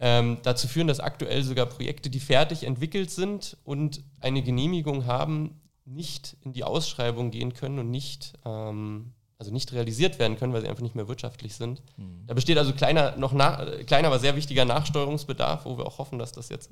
ähm, 0.00 0.38
dazu 0.42 0.66
führen, 0.66 0.86
dass 0.86 0.98
aktuell 0.98 1.42
sogar 1.42 1.66
Projekte, 1.66 2.08
die 2.08 2.20
fertig 2.20 2.64
entwickelt 2.64 3.10
sind 3.10 3.58
und 3.64 4.02
eine 4.20 4.42
Genehmigung 4.42 5.04
haben, 5.04 5.60
nicht 5.84 6.38
in 6.40 6.54
die 6.54 6.64
Ausschreibung 6.64 7.30
gehen 7.30 7.52
können 7.52 7.78
und 7.78 7.90
nicht, 7.90 8.32
ähm, 8.46 9.12
also 9.38 9.52
nicht 9.52 9.72
realisiert 9.72 10.18
werden 10.18 10.38
können, 10.38 10.52
weil 10.52 10.62
sie 10.62 10.68
einfach 10.68 10.82
nicht 10.82 10.94
mehr 10.94 11.08
wirtschaftlich 11.08 11.54
sind. 11.54 11.82
Mhm. 11.96 12.26
Da 12.26 12.34
besteht 12.34 12.58
also 12.58 12.72
kleiner, 12.72 13.16
noch 13.16 13.32
nach, 13.32 13.66
kleiner, 13.86 14.08
aber 14.08 14.18
sehr 14.18 14.36
wichtiger 14.36 14.64
Nachsteuerungsbedarf, 14.64 15.66
wo 15.66 15.76
wir 15.76 15.86
auch 15.86 15.98
hoffen, 15.98 16.18
dass 16.18 16.32
das 16.32 16.48
jetzt 16.48 16.70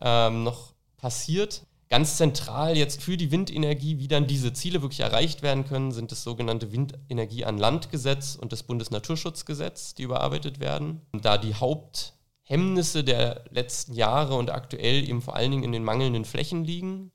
ähm, 0.00 0.44
noch 0.44 0.74
passiert. 0.96 1.62
Ganz 1.88 2.16
zentral 2.16 2.76
jetzt 2.76 3.02
für 3.02 3.16
die 3.16 3.32
Windenergie, 3.32 3.98
wie 3.98 4.06
dann 4.06 4.26
diese 4.26 4.52
Ziele 4.52 4.80
wirklich 4.82 5.00
erreicht 5.00 5.42
werden 5.42 5.66
können, 5.66 5.90
sind 5.90 6.12
das 6.12 6.22
sogenannte 6.22 6.70
Windenergie 6.70 7.44
an 7.44 7.58
Land 7.58 7.90
Gesetz 7.90 8.36
und 8.36 8.52
das 8.52 8.62
Bundesnaturschutzgesetz, 8.62 9.94
die 9.94 10.04
überarbeitet 10.04 10.60
werden. 10.60 11.00
Da 11.12 11.36
die 11.36 11.54
Haupthemmnisse 11.54 13.02
der 13.02 13.44
letzten 13.50 13.94
Jahre 13.94 14.34
und 14.34 14.50
aktuell 14.50 15.08
eben 15.08 15.20
vor 15.20 15.34
allen 15.34 15.50
Dingen 15.50 15.64
in 15.64 15.72
den 15.72 15.82
mangelnden 15.82 16.24
Flächen 16.24 16.64
liegen 16.64 17.10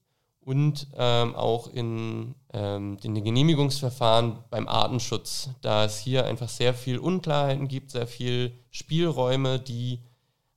und 0.46 0.88
ähm, 0.96 1.36
auch 1.36 1.68
in, 1.68 2.36
ähm, 2.54 2.98
in 3.02 3.16
den 3.16 3.24
Genehmigungsverfahren 3.24 4.38
beim 4.52 4.68
Artenschutz, 4.68 5.50
da 5.62 5.86
es 5.86 6.00
hier 6.00 6.26
einfach 6.26 6.50
sehr 6.50 6.76
viel 6.76 7.00
Unklarheiten 7.00 7.68
gibt, 7.68 7.92
sehr 7.92 8.06
viel 8.06 8.54
Spielräume, 8.70 9.60
die 9.60 10.02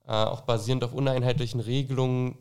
äh, 0.07 0.13
auch 0.13 0.43
basierend 0.43 0.85
auf 0.85 0.93
uneinheitlichen 0.93 1.61
Regelungen 1.61 2.37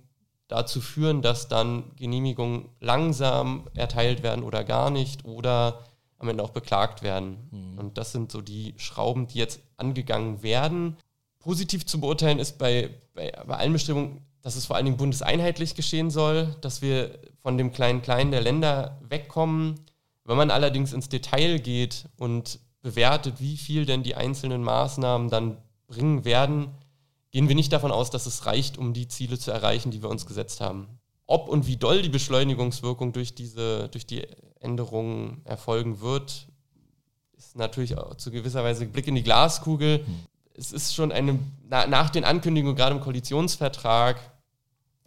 dazu 0.50 0.82
führen, 0.82 1.22
dass 1.22 1.48
dann 1.48 1.96
Genehmigungen 1.96 2.70
langsam 2.82 3.68
erteilt 3.74 4.24
werden 4.24 4.44
oder 4.44 4.66
gar 4.66 4.90
nicht 4.90 5.24
oder 5.24 5.86
am 6.20 6.28
Ende 6.28 6.44
auch 6.44 6.50
beklagt 6.50 7.02
werden. 7.02 7.48
Mhm. 7.52 7.80
Und 7.80 7.98
das 7.98 8.12
sind 8.12 8.30
so 8.30 8.42
die 8.42 8.74
Schrauben, 8.78 9.28
die 9.28 9.40
jetzt 9.40 9.62
angegangen 9.78 10.44
werden. 10.44 10.98
Positiv 11.40 11.86
zu 11.86 12.02
beurteilen 12.02 12.40
ist 12.40 12.58
bei, 12.58 12.90
bei, 13.14 13.32
bei 13.46 13.56
allen 13.56 13.72
Bestimmungen, 13.74 14.27
dass 14.42 14.56
es 14.56 14.66
vor 14.66 14.76
allen 14.76 14.86
Dingen 14.86 14.98
bundeseinheitlich 14.98 15.76
geschehen 15.76 16.10
soll, 16.10 16.56
dass 16.62 16.82
wir 16.82 17.20
von 17.42 17.58
dem 17.58 17.72
kleinen 17.72 18.02
Kleinen 18.02 18.32
der 18.32 18.42
Länder 18.42 19.00
wegkommen. 19.08 19.76
Wenn 20.24 20.38
man 20.38 20.52
allerdings 20.52 20.94
ins 20.94 21.10
Detail 21.10 21.60
geht 21.60 22.06
und 22.18 22.60
bewertet, 22.82 23.40
wie 23.40 23.58
viel 23.58 23.86
denn 23.86 24.04
die 24.04 24.16
einzelnen 24.16 24.64
Maßnahmen 24.64 25.30
dann 25.30 25.58
bringen 25.88 26.26
werden, 26.26 26.70
gehen 27.32 27.48
wir 27.48 27.56
nicht 27.56 27.74
davon 27.74 27.92
aus, 27.92 28.10
dass 28.10 28.26
es 28.26 28.46
reicht, 28.46 28.78
um 28.78 28.94
die 28.94 29.08
Ziele 29.08 29.38
zu 29.38 29.52
erreichen, 29.52 29.92
die 29.92 30.02
wir 30.02 30.10
uns 30.10 30.26
gesetzt 30.26 30.62
haben. 30.62 30.88
Ob 31.26 31.50
und 31.50 31.68
wie 31.68 31.76
doll 31.76 32.02
die 32.02 32.10
Beschleunigungswirkung 32.10 33.12
durch, 33.12 33.36
diese, 33.36 33.90
durch 33.90 34.06
die 34.06 34.26
Änderungen 34.60 35.42
erfolgen 35.44 36.00
wird, 36.00 36.48
ist 37.38 37.58
natürlich 37.58 37.98
auch 37.98 38.16
zu 38.16 38.32
gewisser 38.32 38.64
Weise 38.64 38.86
Blick 38.86 39.08
in 39.08 39.16
die 39.16 39.24
Glaskugel. 39.24 40.06
Es 40.58 40.72
ist 40.72 40.94
schon 40.94 41.12
eine, 41.12 41.40
na, 41.70 41.88
nach 41.88 42.10
den 42.10 42.26
Ankündigungen, 42.26 42.76
gerade 42.76 42.96
im 42.96 43.02
Koalitionsvertrag, 43.02 44.20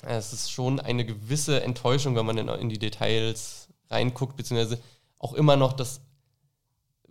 es 0.02 0.32
ist 0.32 0.50
schon 0.50 0.80
eine 0.80 1.04
gewisse 1.04 1.62
Enttäuschung, 1.62 2.16
wenn 2.16 2.24
man 2.24 2.38
in 2.38 2.68
die 2.68 2.78
Details 2.78 3.68
reinguckt, 3.90 4.36
beziehungsweise 4.36 4.80
auch 5.18 5.34
immer 5.34 5.56
noch 5.56 5.74
das 5.74 6.00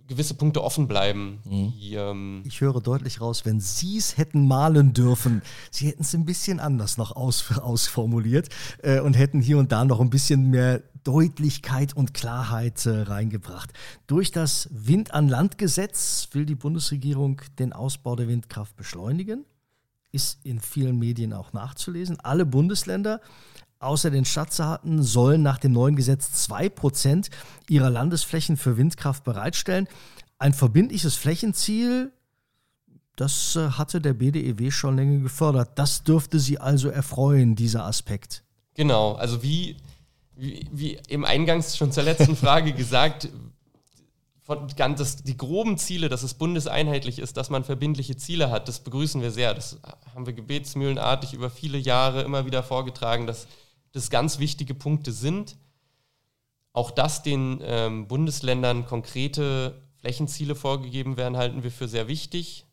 gewisse 0.09 0.33
Punkte 0.33 0.61
offen 0.61 0.87
bleiben. 0.87 1.39
Mhm. 1.45 1.73
Die, 1.79 1.93
ähm 1.93 2.43
ich 2.45 2.59
höre 2.59 2.81
deutlich 2.81 3.21
raus, 3.21 3.45
wenn 3.45 3.61
Sie 3.61 3.97
es 3.97 4.17
hätten 4.17 4.47
malen 4.47 4.93
dürfen, 4.93 5.41
Sie 5.71 5.87
hätten 5.87 6.01
es 6.01 6.13
ein 6.13 6.25
bisschen 6.25 6.59
anders 6.59 6.97
noch 6.97 7.15
aus, 7.15 7.57
ausformuliert 7.57 8.49
äh, 8.83 8.99
und 8.99 9.13
hätten 9.13 9.39
hier 9.39 9.57
und 9.57 9.71
da 9.71 9.85
noch 9.85 10.01
ein 10.01 10.09
bisschen 10.09 10.49
mehr 10.49 10.81
Deutlichkeit 11.03 11.95
und 11.95 12.13
Klarheit 12.13 12.85
äh, 12.85 12.89
reingebracht. 12.89 13.71
Durch 14.07 14.31
das 14.31 14.67
Wind 14.71 15.13
an 15.13 15.29
Land 15.29 15.57
Gesetz 15.57 16.27
will 16.33 16.45
die 16.45 16.55
Bundesregierung 16.55 17.41
den 17.57 17.71
Ausbau 17.71 18.15
der 18.15 18.27
Windkraft 18.27 18.75
beschleunigen. 18.75 19.45
Ist 20.11 20.43
in 20.43 20.59
vielen 20.59 20.97
Medien 20.97 21.33
auch 21.33 21.53
nachzulesen. 21.53 22.19
Alle 22.19 22.45
Bundesländer 22.45 23.21
Außer 23.79 24.11
den 24.11 24.25
Stadtstaaten 24.25 25.01
sollen 25.01 25.41
nach 25.41 25.57
dem 25.57 25.71
neuen 25.71 25.95
Gesetz 25.95 26.49
2% 26.49 27.29
ihrer 27.69 27.89
Landesflächen 27.89 28.57
für 28.57 28.77
Windkraft 28.77 29.23
bereitstellen. 29.23 29.87
Ein 30.37 30.53
verbindliches 30.53 31.15
Flächenziel, 31.15 32.11
das 33.15 33.55
äh, 33.55 33.71
hatte 33.71 34.01
der 34.01 34.13
BDEW 34.13 34.71
schon 34.71 34.97
länger 34.97 35.19
gefördert. 35.19 35.71
Das 35.75 36.03
dürfte 36.03 36.39
Sie 36.39 36.59
also 36.59 36.89
erfreuen, 36.89 37.55
dieser 37.55 37.85
Aspekt. 37.85 38.43
Genau, 38.73 39.13
also 39.13 39.43
wie, 39.43 39.77
wie, 40.35 40.67
wie 40.71 40.99
im 41.07 41.23
Eingangs 41.23 41.77
schon 41.77 41.93
zur 41.93 42.03
letzten 42.03 42.35
Frage 42.37 42.73
gesagt, 42.73 43.29
von, 44.43 44.67
das, 44.97 45.23
die 45.23 45.37
groben 45.37 45.77
Ziele, 45.77 46.09
dass 46.09 46.23
es 46.23 46.33
bundeseinheitlich 46.33 47.19
ist, 47.19 47.37
dass 47.37 47.49
man 47.49 47.63
verbindliche 47.63 48.17
Ziele 48.17 48.49
hat, 48.49 48.67
das 48.67 48.79
begrüßen 48.79 49.21
wir 49.21 49.31
sehr. 49.31 49.53
Das 49.53 49.79
haben 50.13 50.25
wir 50.25 50.33
gebetsmühlenartig 50.33 51.33
über 51.33 51.49
viele 51.49 51.77
Jahre 51.77 52.23
immer 52.23 52.45
wieder 52.45 52.63
vorgetragen, 52.63 53.27
dass 53.27 53.47
das 53.91 54.09
ganz 54.09 54.39
wichtige 54.39 54.73
Punkte 54.73 55.11
sind. 55.11 55.57
Auch 56.73 56.91
dass 56.91 57.23
den 57.23 57.59
ähm, 57.63 58.07
Bundesländern 58.07 58.85
konkrete 58.85 59.81
Flächenziele 59.97 60.55
vorgegeben 60.55 61.17
werden, 61.17 61.35
halten 61.35 61.63
wir 61.63 61.71
für 61.71 61.87
sehr 61.87 62.07
wichtig. 62.07 62.65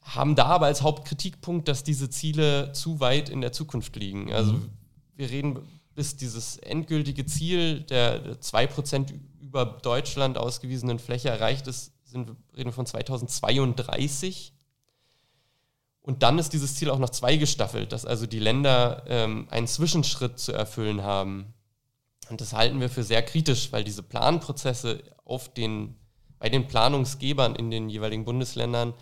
Haben 0.00 0.34
da 0.34 0.46
aber 0.46 0.66
als 0.66 0.82
Hauptkritikpunkt, 0.82 1.66
dass 1.68 1.82
diese 1.82 2.10
Ziele 2.10 2.72
zu 2.72 3.00
weit 3.00 3.28
in 3.28 3.40
der 3.40 3.52
Zukunft 3.52 3.96
liegen. 3.96 4.32
Also 4.32 4.54
mhm. 4.54 4.70
wir 5.16 5.30
reden, 5.30 5.58
bis 5.94 6.16
dieses 6.16 6.56
endgültige 6.58 7.26
Ziel 7.26 7.80
der 7.82 8.36
2% 8.40 9.12
über 9.40 9.64
Deutschland 9.64 10.38
ausgewiesenen 10.38 10.98
Fläche 10.98 11.28
erreicht 11.28 11.66
ist, 11.66 11.92
sind, 12.04 12.30
reden 12.56 12.68
wir 12.68 12.72
von 12.72 12.86
2032. 12.86 14.52
Und 16.04 16.22
dann 16.22 16.38
ist 16.38 16.52
dieses 16.52 16.74
Ziel 16.74 16.90
auch 16.90 16.98
noch 16.98 17.08
zweigestaffelt, 17.08 17.90
dass 17.90 18.04
also 18.04 18.26
die 18.26 18.38
Länder 18.38 19.04
ähm, 19.08 19.48
einen 19.50 19.66
Zwischenschritt 19.66 20.38
zu 20.38 20.52
erfüllen 20.52 21.02
haben. 21.02 21.54
Und 22.28 22.42
das 22.42 22.52
halten 22.52 22.78
wir 22.78 22.90
für 22.90 23.02
sehr 23.02 23.22
kritisch, 23.22 23.72
weil 23.72 23.84
diese 23.84 24.02
Planprozesse 24.02 25.02
auf 25.24 25.52
den, 25.54 25.96
bei 26.38 26.50
den 26.50 26.68
Planungsgebern 26.68 27.56
in 27.56 27.70
den 27.70 27.88
jeweiligen 27.88 28.26
Bundesländern, 28.26 28.92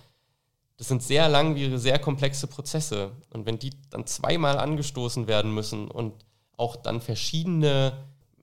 das 0.77 0.87
sind 0.87 1.03
sehr 1.03 1.29
langwierige, 1.29 1.81
sehr 1.81 1.99
komplexe 1.99 2.47
Prozesse. 2.47 3.11
Und 3.31 3.47
wenn 3.47 3.59
die 3.59 3.73
dann 3.91 4.07
zweimal 4.07 4.59
angestoßen 4.59 5.27
werden 5.27 5.53
müssen 5.53 5.91
und 5.91 6.25
auch 6.57 6.77
dann 6.77 7.01
verschiedene 7.01 7.95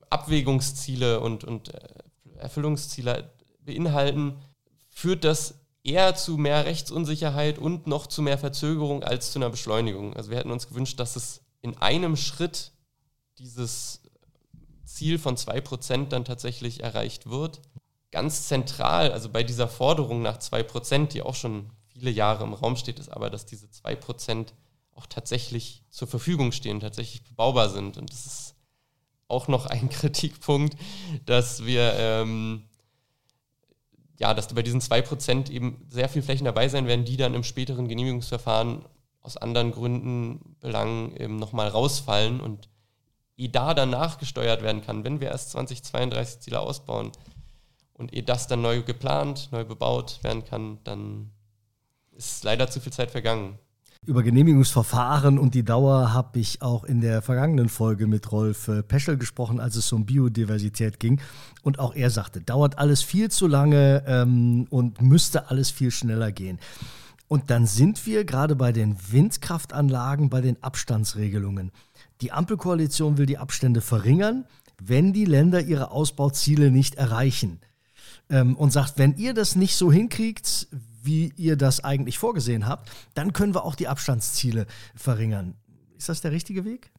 Abwägungsziele 0.09 1.21
und, 1.21 1.45
und 1.45 1.73
äh, 1.73 1.79
Erfüllungsziele 2.39 3.31
beinhalten, 3.61 4.35
führt 4.89 5.23
das 5.23 5.58
eher 5.83 6.15
zu 6.15 6.37
mehr 6.37 6.65
Rechtsunsicherheit 6.65 7.57
und 7.57 7.87
noch 7.87 8.07
zu 8.07 8.21
mehr 8.21 8.37
Verzögerung 8.37 9.03
als 9.03 9.31
zu 9.31 9.39
einer 9.39 9.49
Beschleunigung. 9.49 10.13
Also 10.15 10.29
wir 10.29 10.37
hätten 10.37 10.51
uns 10.51 10.67
gewünscht, 10.67 10.99
dass 10.99 11.15
es 11.15 11.41
in 11.61 11.77
einem 11.77 12.15
Schritt 12.15 12.71
dieses 13.37 14.01
Ziel 14.85 15.19
von 15.19 15.37
2% 15.37 16.09
dann 16.09 16.25
tatsächlich 16.25 16.83
erreicht 16.83 17.29
wird. 17.29 17.61
Ganz 18.11 18.47
zentral, 18.47 19.11
also 19.11 19.29
bei 19.29 19.43
dieser 19.43 19.67
Forderung 19.67 20.21
nach 20.21 20.39
2%, 20.39 21.07
die 21.07 21.21
auch 21.21 21.35
schon 21.35 21.69
viele 21.87 22.11
Jahre 22.11 22.43
im 22.43 22.53
Raum 22.53 22.75
steht, 22.75 22.99
ist 22.99 23.09
aber, 23.09 23.29
dass 23.29 23.45
diese 23.45 23.67
2% 23.67 24.47
auch 24.93 25.05
tatsächlich 25.05 25.83
zur 25.89 26.07
Verfügung 26.07 26.51
stehen, 26.51 26.79
tatsächlich 26.79 27.23
bebaubar 27.23 27.69
sind. 27.69 27.97
Und 27.97 28.11
das 28.11 28.25
ist 28.25 28.55
auch 29.27 29.47
noch 29.47 29.65
ein 29.67 29.89
Kritikpunkt, 29.89 30.75
dass 31.25 31.65
wir 31.65 31.93
ähm, 31.95 32.68
ja, 34.19 34.33
dass 34.33 34.53
bei 34.53 34.61
diesen 34.61 34.81
2% 34.81 35.49
eben 35.49 35.87
sehr 35.89 36.09
viele 36.09 36.23
Flächen 36.23 36.45
dabei 36.45 36.67
sein 36.67 36.87
werden, 36.87 37.05
die 37.05 37.17
dann 37.17 37.33
im 37.33 37.43
späteren 37.43 37.87
Genehmigungsverfahren 37.87 38.85
aus 39.21 39.37
anderen 39.37 39.71
Gründen, 39.71 40.55
Belangen 40.59 41.15
eben 41.15 41.37
nochmal 41.37 41.69
rausfallen 41.69 42.41
und 42.41 42.69
ehe 43.37 43.49
da 43.49 43.73
dann 43.73 43.89
nachgesteuert 43.89 44.61
werden 44.61 44.83
kann, 44.85 45.05
wenn 45.05 45.21
wir 45.21 45.29
erst 45.29 45.51
2032 45.51 46.41
Ziele 46.41 46.59
ausbauen 46.59 47.13
und 47.93 48.13
ehe 48.13 48.23
das 48.23 48.47
dann 48.47 48.61
neu 48.61 48.83
geplant, 48.83 49.49
neu 49.51 49.63
bebaut 49.63 50.19
werden 50.21 50.43
kann, 50.43 50.79
dann 50.83 51.31
ist 52.11 52.43
leider 52.43 52.69
zu 52.69 52.81
viel 52.81 52.91
Zeit 52.91 53.11
vergangen. 53.11 53.57
Über 54.05 54.23
Genehmigungsverfahren 54.23 55.37
und 55.37 55.55
die 55.55 55.63
Dauer 55.63 56.13
habe 56.13 56.39
ich 56.39 56.61
auch 56.61 56.85
in 56.85 57.01
der 57.01 57.21
vergangenen 57.21 57.67
Folge 57.67 58.07
mit 58.07 58.31
Rolf 58.31 58.69
äh, 58.69 58.81
Peschel 58.81 59.17
gesprochen, 59.17 59.59
als 59.59 59.75
es 59.75 59.91
um 59.91 60.05
Biodiversität 60.05 60.99
ging. 60.99 61.19
Und 61.63 61.79
auch 61.79 61.93
er 61.93 62.09
sagte, 62.09 62.39
dauert 62.39 62.77
alles 62.77 63.03
viel 63.03 63.29
zu 63.29 63.45
lange 63.45 64.03
ähm, 64.07 64.67
und 64.69 65.01
müsste 65.01 65.49
alles 65.49 65.69
viel 65.69 65.91
schneller 65.91 66.31
gehen. 66.31 66.59
Und 67.27 67.49
dann 67.51 67.67
sind 67.67 68.05
wir 68.07 68.23
gerade 68.23 68.55
bei 68.55 68.71
den 68.71 68.95
Windkraftanlagen, 69.11 70.29
bei 70.29 70.41
den 70.41 70.63
Abstandsregelungen. 70.63 71.71
Die 72.21 72.31
Ampelkoalition 72.31 73.17
will 73.17 73.25
die 73.25 73.37
Abstände 73.37 73.81
verringern, 73.81 74.45
wenn 74.81 75.11
die 75.11 75.25
Länder 75.25 75.61
ihre 75.61 75.91
Ausbauziele 75.91 76.71
nicht 76.71 76.95
erreichen. 76.95 77.59
Ähm, 78.29 78.55
und 78.55 78.71
sagt, 78.71 78.97
wenn 78.97 79.17
ihr 79.17 79.33
das 79.33 79.57
nicht 79.57 79.75
so 79.75 79.91
hinkriegt, 79.91 80.67
wie 81.01 81.33
ihr 81.35 81.55
das 81.55 81.83
eigentlich 81.83 82.17
vorgesehen 82.17 82.67
habt, 82.67 82.89
dann 83.13 83.33
können 83.33 83.53
wir 83.53 83.65
auch 83.65 83.75
die 83.75 83.87
Abstandsziele 83.87 84.65
verringern. 84.95 85.55
Ist 85.97 86.09
das 86.09 86.21
der 86.21 86.31
richtige 86.31 86.65
Weg? 86.65 86.91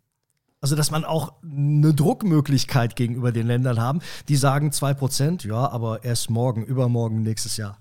Also, 0.62 0.76
dass 0.76 0.90
man 0.90 1.04
auch 1.04 1.32
eine 1.42 1.94
Druckmöglichkeit 1.94 2.94
gegenüber 2.94 3.32
den 3.32 3.46
Ländern 3.46 3.80
haben, 3.80 4.00
die 4.28 4.36
sagen 4.36 4.70
2%, 4.70 5.48
ja, 5.48 5.70
aber 5.70 6.04
erst 6.04 6.28
morgen, 6.28 6.64
übermorgen, 6.64 7.22
nächstes 7.22 7.56
Jahr. 7.56 7.78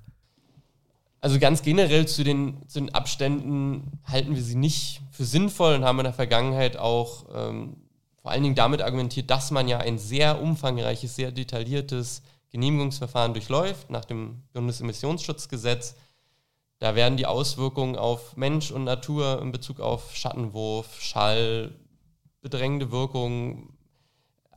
Also 1.21 1.37
ganz 1.37 1.61
generell 1.61 2.07
zu 2.07 2.23
den, 2.23 2.57
zu 2.69 2.79
den 2.79 2.93
Abständen 2.93 3.99
halten 4.05 4.35
wir 4.35 4.41
sie 4.41 4.55
nicht 4.55 5.01
für 5.11 5.25
sinnvoll 5.25 5.75
und 5.75 5.83
haben 5.83 5.99
in 5.99 6.05
der 6.05 6.13
Vergangenheit 6.13 6.77
auch 6.77 7.25
ähm, 7.35 7.75
vor 8.21 8.31
allen 8.31 8.43
Dingen 8.43 8.55
damit 8.55 8.81
argumentiert, 8.81 9.29
dass 9.29 9.51
man 9.51 9.67
ja 9.67 9.79
ein 9.79 9.97
sehr 9.97 10.41
umfangreiches, 10.41 11.17
sehr 11.17 11.31
detailliertes 11.31 12.21
Genehmigungsverfahren 12.51 13.33
durchläuft 13.33 13.89
nach 13.89 14.05
dem 14.05 14.43
Bundesemissionsschutzgesetz. 14.53 15.95
Da 16.79 16.95
werden 16.95 17.17
die 17.17 17.25
Auswirkungen 17.25 17.97
auf 17.97 18.37
Mensch 18.37 18.71
und 18.71 18.85
Natur 18.85 19.41
in 19.41 19.51
Bezug 19.51 19.81
auf 19.81 20.15
Schattenwurf, 20.15 21.01
Schall, 21.01 21.75
bedrängende 22.41 22.91
Wirkungen, 22.91 23.77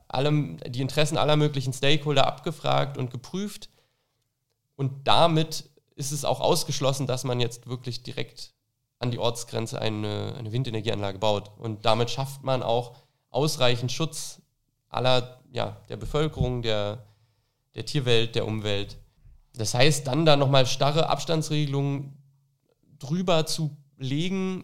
allem, 0.07 0.57
die 0.67 0.81
Interessen 0.81 1.17
aller 1.17 1.35
möglichen 1.35 1.73
Stakeholder 1.73 2.25
abgefragt 2.25 2.97
und 2.97 3.11
geprüft. 3.11 3.69
Und 4.75 5.07
damit 5.07 5.69
ist 5.95 6.11
es 6.11 6.23
auch 6.23 6.39
ausgeschlossen, 6.39 7.07
dass 7.07 7.25
man 7.25 7.39
jetzt 7.39 7.67
wirklich 7.67 8.03
direkt 8.03 8.53
an 8.99 9.11
die 9.11 9.19
Ortsgrenze 9.19 9.79
eine, 9.79 10.33
eine 10.37 10.51
Windenergieanlage 10.51 11.19
baut. 11.19 11.51
Und 11.57 11.85
damit 11.85 12.09
schafft 12.09 12.43
man 12.43 12.63
auch 12.63 12.95
ausreichend 13.29 13.91
Schutz 13.91 14.41
aller, 14.87 15.41
ja, 15.51 15.77
der 15.89 15.97
Bevölkerung, 15.97 16.61
der, 16.61 17.05
der 17.75 17.85
Tierwelt, 17.85 18.35
der 18.35 18.47
Umwelt. 18.47 18.97
Das 19.55 19.73
heißt, 19.73 20.07
dann 20.07 20.25
da 20.25 20.35
nochmal 20.35 20.65
starre 20.65 21.09
Abstandsregelungen 21.09 22.13
drüber 22.99 23.45
zu 23.45 23.77
legen, 23.97 24.63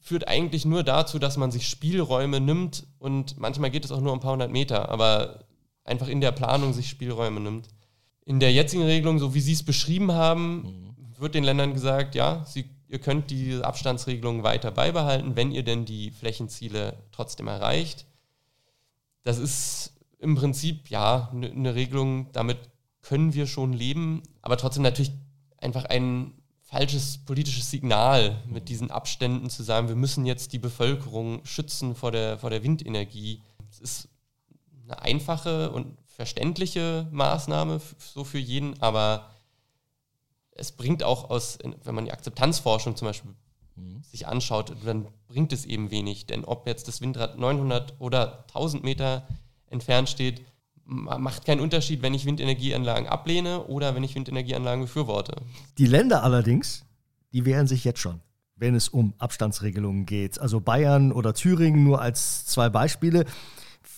führt 0.00 0.28
eigentlich 0.28 0.64
nur 0.64 0.82
dazu, 0.82 1.18
dass 1.18 1.36
man 1.36 1.50
sich 1.50 1.68
Spielräume 1.68 2.40
nimmt 2.40 2.86
und 2.98 3.38
manchmal 3.38 3.70
geht 3.70 3.84
es 3.84 3.92
auch 3.92 4.00
nur 4.00 4.12
um 4.12 4.18
ein 4.18 4.22
paar 4.22 4.32
hundert 4.32 4.52
Meter, 4.52 4.88
aber 4.88 5.46
einfach 5.84 6.08
in 6.08 6.20
der 6.20 6.32
Planung 6.32 6.72
sich 6.72 6.88
Spielräume 6.88 7.40
nimmt. 7.40 7.68
In 8.24 8.40
der 8.40 8.52
jetzigen 8.52 8.82
Regelung, 8.82 9.18
so 9.18 9.34
wie 9.34 9.40
Sie 9.40 9.52
es 9.52 9.62
beschrieben 9.62 10.12
haben, 10.12 10.62
mhm. 10.62 10.94
wird 11.18 11.34
den 11.34 11.44
Ländern 11.44 11.72
gesagt, 11.72 12.14
ja, 12.14 12.44
sie, 12.44 12.66
ihr 12.88 12.98
könnt 12.98 13.30
die 13.30 13.62
Abstandsregelung 13.62 14.42
weiter 14.42 14.70
beibehalten, 14.70 15.36
wenn 15.36 15.52
ihr 15.52 15.62
denn 15.62 15.84
die 15.84 16.10
Flächenziele 16.10 16.96
trotzdem 17.12 17.48
erreicht. 17.48 18.06
Das 19.22 19.38
ist 19.38 19.92
im 20.18 20.34
Prinzip 20.34 20.90
ja 20.90 21.30
eine 21.32 21.54
ne 21.54 21.74
Regelung, 21.74 22.32
damit 22.32 22.58
können 23.06 23.34
wir 23.34 23.46
schon 23.46 23.72
leben, 23.72 24.22
aber 24.42 24.56
trotzdem 24.56 24.82
natürlich 24.82 25.12
einfach 25.58 25.84
ein 25.84 26.32
falsches 26.62 27.18
politisches 27.18 27.70
Signal 27.70 28.42
mit 28.46 28.68
diesen 28.68 28.90
Abständen 28.90 29.48
zu 29.48 29.62
sagen, 29.62 29.88
wir 29.88 29.94
müssen 29.94 30.26
jetzt 30.26 30.52
die 30.52 30.58
Bevölkerung 30.58 31.44
schützen 31.44 31.94
vor 31.94 32.10
der, 32.10 32.38
vor 32.38 32.50
der 32.50 32.64
Windenergie. 32.64 33.40
Es 33.70 33.78
ist 33.78 34.08
eine 34.82 35.00
einfache 35.00 35.70
und 35.70 35.96
verständliche 36.04 37.06
Maßnahme 37.12 37.80
so 37.98 38.24
für 38.24 38.38
jeden, 38.38 38.80
aber 38.82 39.30
es 40.50 40.72
bringt 40.72 41.04
auch 41.04 41.30
aus, 41.30 41.58
wenn 41.84 41.94
man 41.94 42.06
die 42.06 42.12
Akzeptanzforschung 42.12 42.96
zum 42.96 43.06
Beispiel 43.06 43.34
mhm. 43.76 44.02
sich 44.02 44.26
anschaut, 44.26 44.74
dann 44.84 45.06
bringt 45.28 45.52
es 45.52 45.64
eben 45.64 45.92
wenig. 45.92 46.26
Denn 46.26 46.44
ob 46.44 46.66
jetzt 46.66 46.88
das 46.88 47.00
Windrad 47.00 47.38
900 47.38 48.00
oder 48.00 48.44
1000 48.48 48.82
Meter 48.82 49.28
entfernt 49.68 50.08
steht, 50.08 50.42
macht 50.86 51.44
keinen 51.44 51.60
Unterschied, 51.60 52.02
wenn 52.02 52.14
ich 52.14 52.26
Windenergieanlagen 52.26 53.08
ablehne 53.08 53.64
oder 53.64 53.94
wenn 53.94 54.04
ich 54.04 54.14
Windenergieanlagen 54.14 54.82
befürworte. 54.82 55.36
Die 55.78 55.86
Länder 55.86 56.22
allerdings, 56.22 56.84
die 57.32 57.44
wehren 57.44 57.66
sich 57.66 57.84
jetzt 57.84 58.00
schon, 58.00 58.20
wenn 58.54 58.74
es 58.74 58.88
um 58.88 59.14
Abstandsregelungen 59.18 60.06
geht. 60.06 60.40
Also 60.40 60.60
Bayern 60.60 61.12
oder 61.12 61.34
Thüringen 61.34 61.82
nur 61.84 62.00
als 62.00 62.46
zwei 62.46 62.68
Beispiele. 62.68 63.24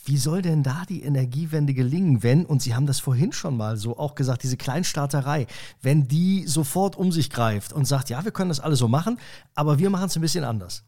Wie 0.04 0.16
soll 0.16 0.40
denn 0.40 0.62
da 0.62 0.85
die 0.88 1.02
Energiewende 1.02 1.75
gelingen, 1.75 2.23
wenn, 2.23 2.47
und 2.47 2.62
Sie 2.62 2.75
haben 2.75 2.87
das 2.87 2.99
vorhin 2.99 3.33
schon 3.33 3.59
mal 3.59 3.76
so 3.76 3.99
auch 3.99 4.14
gesagt, 4.14 4.42
diese 4.42 4.57
Kleinstaaterei, 4.57 5.47
wenn 5.83 6.09
die 6.09 6.47
sofort 6.47 6.97
um 6.97 7.12
sich 7.12 7.28
greift 7.28 7.75
und 7.75 7.85
sagt, 7.85 8.09
ja, 8.09 8.25
wir 8.25 8.33
können 8.33 8.49
das 8.49 8.61
alle 8.61 8.76
so 8.76 8.88
machen, 8.88 9.18
aber 9.54 9.78
wir 9.78 9.90
machen 9.90 10.07
es 10.07 10.16
ein 10.16 10.23
bisschen 10.23 10.45
anders? 10.45 10.85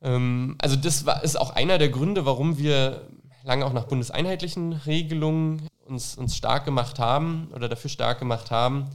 Ähm, 0.00 0.54
also 0.60 0.76
das 0.76 1.06
war, 1.06 1.24
ist 1.24 1.34
auch 1.34 1.50
einer 1.50 1.78
der 1.78 1.88
Gründe, 1.88 2.24
warum 2.24 2.56
wir 2.56 3.08
lange 3.44 3.64
auch 3.64 3.72
nach 3.72 3.84
bundeseinheitlichen 3.84 4.72
Regelungen 4.72 5.68
uns, 5.86 6.16
uns 6.16 6.36
stark 6.36 6.64
gemacht 6.64 6.98
haben 6.98 7.48
oder 7.54 7.68
dafür 7.68 7.90
stark 7.90 8.18
gemacht 8.18 8.50
haben. 8.50 8.86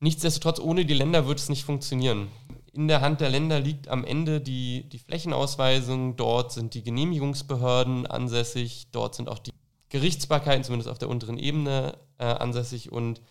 Nichtsdestotrotz, 0.00 0.60
ohne 0.60 0.84
die 0.84 0.94
Länder 0.94 1.26
wird 1.26 1.38
es 1.38 1.48
nicht 1.48 1.64
funktionieren. 1.64 2.28
In 2.72 2.88
der 2.88 3.00
Hand 3.00 3.20
der 3.20 3.30
Länder 3.30 3.58
liegt 3.58 3.88
am 3.88 4.04
Ende 4.04 4.40
die, 4.40 4.88
die 4.90 4.98
Flächenausweisung, 4.98 6.16
dort 6.16 6.52
sind 6.52 6.74
die 6.74 6.82
Genehmigungsbehörden 6.82 8.06
ansässig, 8.06 8.88
dort 8.92 9.14
sind 9.14 9.28
auch 9.28 9.38
die 9.38 9.52
Gerichtsbarkeiten, 9.88 10.64
zumindest 10.64 10.90
auf 10.90 10.98
der 10.98 11.08
unteren 11.08 11.38
Ebene, 11.38 11.98
äh, 12.18 12.24
ansässig 12.24 12.92
und 12.92 13.22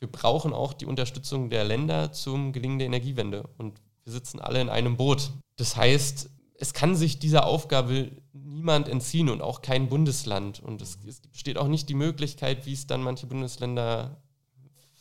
wir 0.00 0.08
brauchen 0.08 0.52
auch 0.52 0.72
die 0.72 0.86
Unterstützung 0.86 1.50
der 1.50 1.64
Länder 1.64 2.12
zum 2.12 2.52
Gelingen 2.52 2.78
der 2.78 2.86
Energiewende 2.86 3.48
und 3.56 3.80
wir 4.04 4.12
sitzen 4.12 4.40
alle 4.40 4.60
in 4.60 4.68
einem 4.68 4.96
Boot. 4.96 5.32
Das 5.56 5.76
heißt, 5.76 6.30
es 6.58 6.74
kann 6.74 6.96
sich 6.96 7.20
dieser 7.20 7.46
Aufgabe 7.46 8.10
niemand 8.32 8.88
entziehen 8.88 9.28
und 9.28 9.40
auch 9.40 9.62
kein 9.62 9.88
Bundesland. 9.88 10.60
Und 10.60 10.82
es, 10.82 10.98
es 11.06 11.20
besteht 11.20 11.56
auch 11.56 11.68
nicht 11.68 11.88
die 11.88 11.94
Möglichkeit, 11.94 12.66
wie 12.66 12.72
es 12.72 12.88
dann 12.88 13.02
manche 13.02 13.26
Bundesländer 13.26 14.20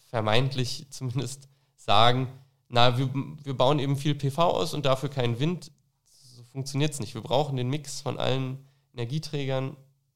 vermeintlich 0.10 0.86
zumindest 0.91 1.50
sagen, 1.76 2.28
na, 2.70 2.98
wir, 2.98 3.10
wir 3.43 3.56
bauen 3.56 3.80
eben 3.80 3.98
viel 3.98 4.13
PV 4.13 4.38
aus 4.39 4.74
und 4.74 4.86
dafür 4.86 5.10
keinen 5.10 5.39
Wind. 5.39 5.72
So 6.36 6.43
funktioniert 6.43 6.93
es 6.93 7.00
nicht. 7.00 7.15
Wir 7.15 7.22
brauchen 7.22 7.58
den 7.58 7.70
Mix 7.70 8.02
von 8.02 8.20
allen 8.20 8.60
Energieträgern 8.93 9.76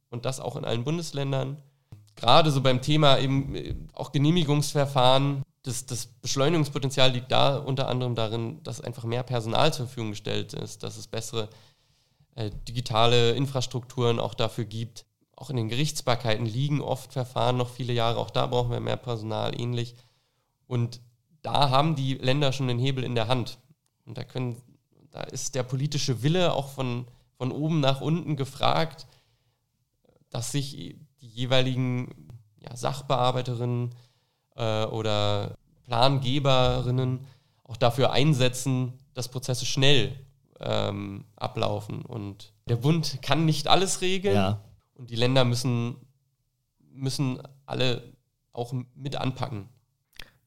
und 0.10 0.26
das 0.26 0.40
auch 0.40 0.56
in 0.56 0.66
allen 0.66 0.84
Bundesländern. 0.84 1.58
Gerade 2.16 2.52
so 2.52 2.62
beim 2.62 2.82
Thema 2.82 3.18
eben 3.18 3.56
äh, 3.56 3.76
auch 3.94 4.12
Genehmigungsverfahren, 4.12 5.42
das, 5.64 5.86
das 5.86 6.08
Beschleunigungspotenzial 6.08 7.12
liegt 7.12 7.32
da 7.32 7.58
unter 7.58 7.88
anderem 7.88 8.16
darin, 8.16 8.64
dass 8.64 8.82
einfach 8.82 9.04
mehr 9.04 9.24
Personal 9.24 9.74
zur 9.74 9.86
Verfügung 9.86 10.12
gestellt 10.12 10.54
ist, 10.54 10.84
dass 10.84 10.98
es 10.98 11.08
bessere 11.08 11.50
äh, 12.36 12.50
digitale 12.68 13.32
Infrastrukturen 13.32 14.20
auch 14.20 14.34
dafür 14.34 14.66
gibt. 14.66 15.06
Auch 15.36 15.50
in 15.50 15.58
den 15.58 15.70
Gerichtsbarkeiten 15.70 16.46
liegen 16.46 16.82
oft 16.82 17.14
Verfahren 17.14 17.58
noch 17.58 17.70
viele 17.70 17.94
Jahre, 17.94 18.18
auch 18.18 18.30
da 18.30 18.48
brauchen 18.48 18.72
wir 18.72 18.80
mehr 18.80 18.98
Personal, 18.98 19.60
ähnlich. 19.60 19.96
Und 20.68 21.02
da 21.42 21.70
haben 21.70 21.96
die 21.96 22.16
Länder 22.16 22.54
schon 22.54 22.68
den 22.68 22.80
Hebel 22.80 23.04
in 23.04 23.16
der 23.16 23.28
Hand. 23.28 23.60
Und 24.06 24.18
da, 24.18 24.24
können, 24.24 24.62
da 25.12 25.22
ist 25.22 25.56
der 25.56 25.64
politische 25.64 26.24
Wille 26.24 26.54
auch 26.54 26.70
von, 26.70 27.06
von 27.38 27.52
oben 27.52 27.80
nach 27.80 28.02
unten 28.02 28.36
gefragt, 28.36 29.08
dass 30.30 30.52
sich 30.52 30.72
die 30.72 31.28
jeweiligen 31.28 32.30
ja, 32.62 32.76
Sachbearbeiterinnen 32.76 33.94
äh, 34.56 34.86
oder 34.86 35.58
Plangeberinnen 35.86 37.26
auch 37.64 37.78
dafür 37.78 38.12
einsetzen, 38.12 38.94
dass 39.14 39.30
Prozesse 39.30 39.66
schnell 39.66 40.16
ähm, 40.60 41.26
ablaufen. 41.36 42.04
Und 42.04 42.54
der 42.68 42.78
Bund 42.78 43.20
kann 43.22 43.46
nicht 43.46 43.68
alles 43.68 44.02
regeln 44.02 44.36
ja. 44.36 44.62
und 44.94 45.10
die 45.10 45.16
Länder 45.16 45.44
müssen, 45.46 45.96
müssen 46.80 47.42
alle 47.66 48.14
auch 48.54 48.74
mit 48.96 49.16
anpacken. 49.16 49.70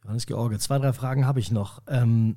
Johannes 0.03 0.27
George, 0.27 0.59
zwei, 0.59 0.79
drei 0.79 0.93
Fragen 0.93 1.27
habe 1.27 1.40
ich 1.40 1.51
noch. 1.51 1.83
Ähm, 1.88 2.37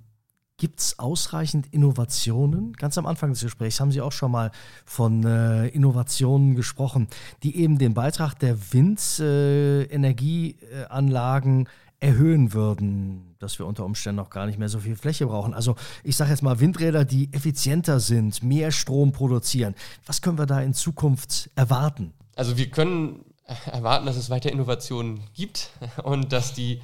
Gibt 0.60 0.80
es 0.80 0.98
ausreichend 0.98 1.72
Innovationen? 1.72 2.74
Ganz 2.74 2.98
am 2.98 3.06
Anfang 3.06 3.30
des 3.30 3.42
Gesprächs 3.42 3.80
haben 3.80 3.92
Sie 3.92 4.02
auch 4.02 4.12
schon 4.12 4.32
mal 4.32 4.50
von 4.86 5.24
äh, 5.24 5.68
Innovationen 5.68 6.56
gesprochen, 6.56 7.10
die 7.44 7.58
eben 7.58 7.78
den 7.78 7.94
Beitrag 7.94 8.34
der 8.40 8.58
Windenergieanlagen 8.74 11.68
äh, 11.68 11.70
erhöhen 12.00 12.54
würden, 12.54 13.36
dass 13.38 13.60
wir 13.60 13.68
unter 13.68 13.86
Umständen 13.86 14.20
auch 14.20 14.32
gar 14.32 14.48
nicht 14.48 14.58
mehr 14.58 14.70
so 14.70 14.80
viel 14.80 14.96
Fläche 14.96 15.28
brauchen. 15.28 15.54
Also 15.54 15.76
ich 16.04 16.18
sage 16.18 16.32
jetzt 16.32 16.42
mal 16.42 16.60
Windräder, 16.60 17.06
die 17.06 17.32
effizienter 17.34 18.00
sind, 18.00 18.42
mehr 18.42 18.72
Strom 18.72 19.12
produzieren. 19.12 19.76
Was 20.08 20.24
können 20.24 20.40
wir 20.40 20.48
da 20.48 20.60
in 20.62 20.74
Zukunft 20.74 21.52
erwarten? 21.56 22.14
Also 22.36 22.58
wir 22.58 22.72
können 22.72 23.24
erwarten, 23.72 24.08
dass 24.08 24.16
es 24.16 24.32
weiter 24.32 24.52
Innovationen 24.52 25.20
gibt 25.36 25.70
und 26.04 26.34
dass 26.34 26.54
die 26.54 26.82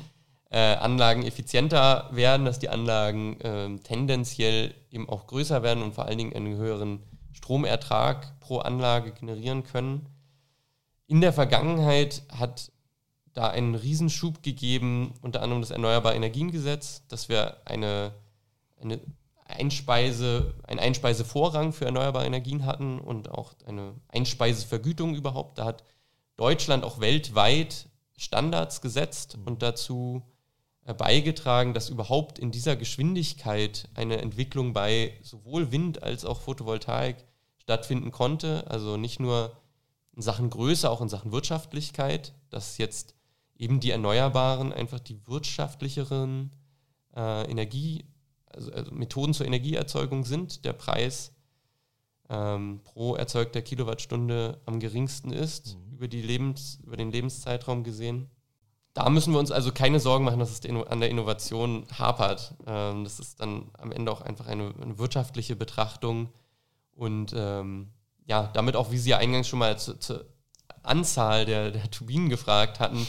äh, 0.54 0.76
Anlagen 0.76 1.24
effizienter 1.24 2.10
werden, 2.12 2.46
dass 2.46 2.60
die 2.60 2.70
Anlagen 2.70 3.42
äh, 3.42 3.76
tendenziell 3.80 4.76
eben 4.92 5.10
auch 5.10 5.26
größer 5.26 5.64
werden 5.64 5.82
und 5.82 5.96
vor 5.96 6.06
allen 6.06 6.20
Dingen 6.20 6.34
einen 6.34 6.56
höheren 6.56 7.02
Stromertrag 7.32 8.40
pro 8.40 8.60
Anlage 8.60 9.14
generieren 9.14 9.64
können. 9.64 10.08
In 11.08 11.22
der 11.22 11.34
Vergangenheit 11.34 12.22
hat 12.32 12.72
da 13.34 13.48
einen 13.48 13.74
Riesenschub 13.74 14.44
gegeben, 14.44 15.16
unter 15.24 15.42
anderem 15.42 15.64
das 15.64 15.72
Erneuerbare 15.72 16.14
Energiengesetz, 16.16 17.02
dass 17.08 17.30
wir 17.30 17.58
eine, 17.66 18.14
eine 18.80 19.00
Einspeise, 19.46 20.54
einen 20.68 20.80
Einspeisevorrang 20.80 21.74
für 21.74 21.86
erneuerbare 21.86 22.28
Energien 22.28 22.68
hatten 22.68 23.00
und 23.00 23.32
auch 23.32 23.56
eine 23.66 23.96
Einspeisevergütung 24.10 25.16
überhaupt. 25.16 25.58
Da 25.58 25.66
hat 25.66 25.84
Deutschland 26.38 26.84
auch 26.84 27.00
weltweit 27.00 27.90
Standards 28.16 28.82
gesetzt 28.82 29.40
und 29.46 29.64
dazu 29.64 30.22
beigetragen, 30.86 31.74
dass 31.74 31.90
überhaupt 31.90 32.40
in 32.40 32.52
dieser 32.52 32.76
Geschwindigkeit 32.76 33.88
eine 33.96 34.22
Entwicklung 34.22 34.74
bei 34.74 35.14
sowohl 35.22 35.72
Wind 35.72 36.04
als 36.04 36.26
auch 36.26 36.42
Photovoltaik 36.42 37.26
stattfinden 37.58 38.12
konnte. 38.12 38.70
Also 38.70 38.98
nicht 38.98 39.20
nur 39.20 39.56
in 40.16 40.22
Sachen 40.22 40.50
Größe, 40.50 40.90
auch 40.90 41.02
in 41.02 41.10
Sachen 41.10 41.32
Wirtschaftlichkeit, 41.32 42.34
dass 42.50 42.78
jetzt 42.78 43.16
eben 43.56 43.80
die 43.80 43.92
Erneuerbaren 43.92 44.74
einfach 44.74 45.00
die 45.00 45.26
wirtschaftlicheren 45.26 46.52
äh, 47.16 47.50
Energie, 47.50 48.06
also, 48.48 48.72
also, 48.72 48.92
Methoden 48.92 49.34
zur 49.34 49.46
Energieerzeugung 49.46 50.26
sind. 50.26 50.66
Der 50.66 50.74
Preis 50.74 51.30
äh, 51.30 51.34
ähm, 52.34 52.82
pro 52.84 53.16
erzeugter 53.16 53.62
Kilowattstunde 53.62 54.60
am 54.66 54.80
geringsten 54.80 55.32
ist, 55.32 55.78
mhm. 55.78 55.96
über, 55.96 56.08
die 56.08 56.22
Lebens-, 56.22 56.80
über 56.84 56.98
den 56.98 57.12
Lebenszeitraum 57.12 57.84
gesehen. 57.84 58.30
Da 58.94 59.10
müssen 59.10 59.34
wir 59.34 59.40
uns 59.40 59.52
also 59.52 59.72
keine 59.72 60.00
Sorgen 60.00 60.26
machen, 60.26 60.40
dass 60.40 60.52
es 60.52 60.70
an 60.70 61.00
der 61.00 61.10
Innovation 61.10 61.86
hapert. 61.98 62.54
Ähm, 62.68 63.04
das 63.04 63.20
ist 63.20 63.40
dann 63.40 63.72
am 63.78 63.92
Ende 63.92 64.12
auch 64.12 64.22
einfach 64.22 64.48
eine, 64.48 64.74
eine 64.80 65.00
wirtschaftliche 65.00 65.56
Betrachtung 65.56 66.30
und 66.96 67.34
ähm, 67.36 67.90
ja, 68.26 68.52
damit 68.54 68.76
auch, 68.76 68.92
wie 68.92 68.98
Sie 68.98 69.10
ja 69.10 69.18
eingangs 69.18 69.48
schon 69.48 69.60
mal 69.60 69.78
zur, 69.78 70.00
zur 70.00 70.26
Anzahl 70.84 71.46
der, 71.46 71.72
der 71.72 71.90
Turbinen 71.90 72.30
gefragt 72.30 72.80
hatten, 72.80 73.06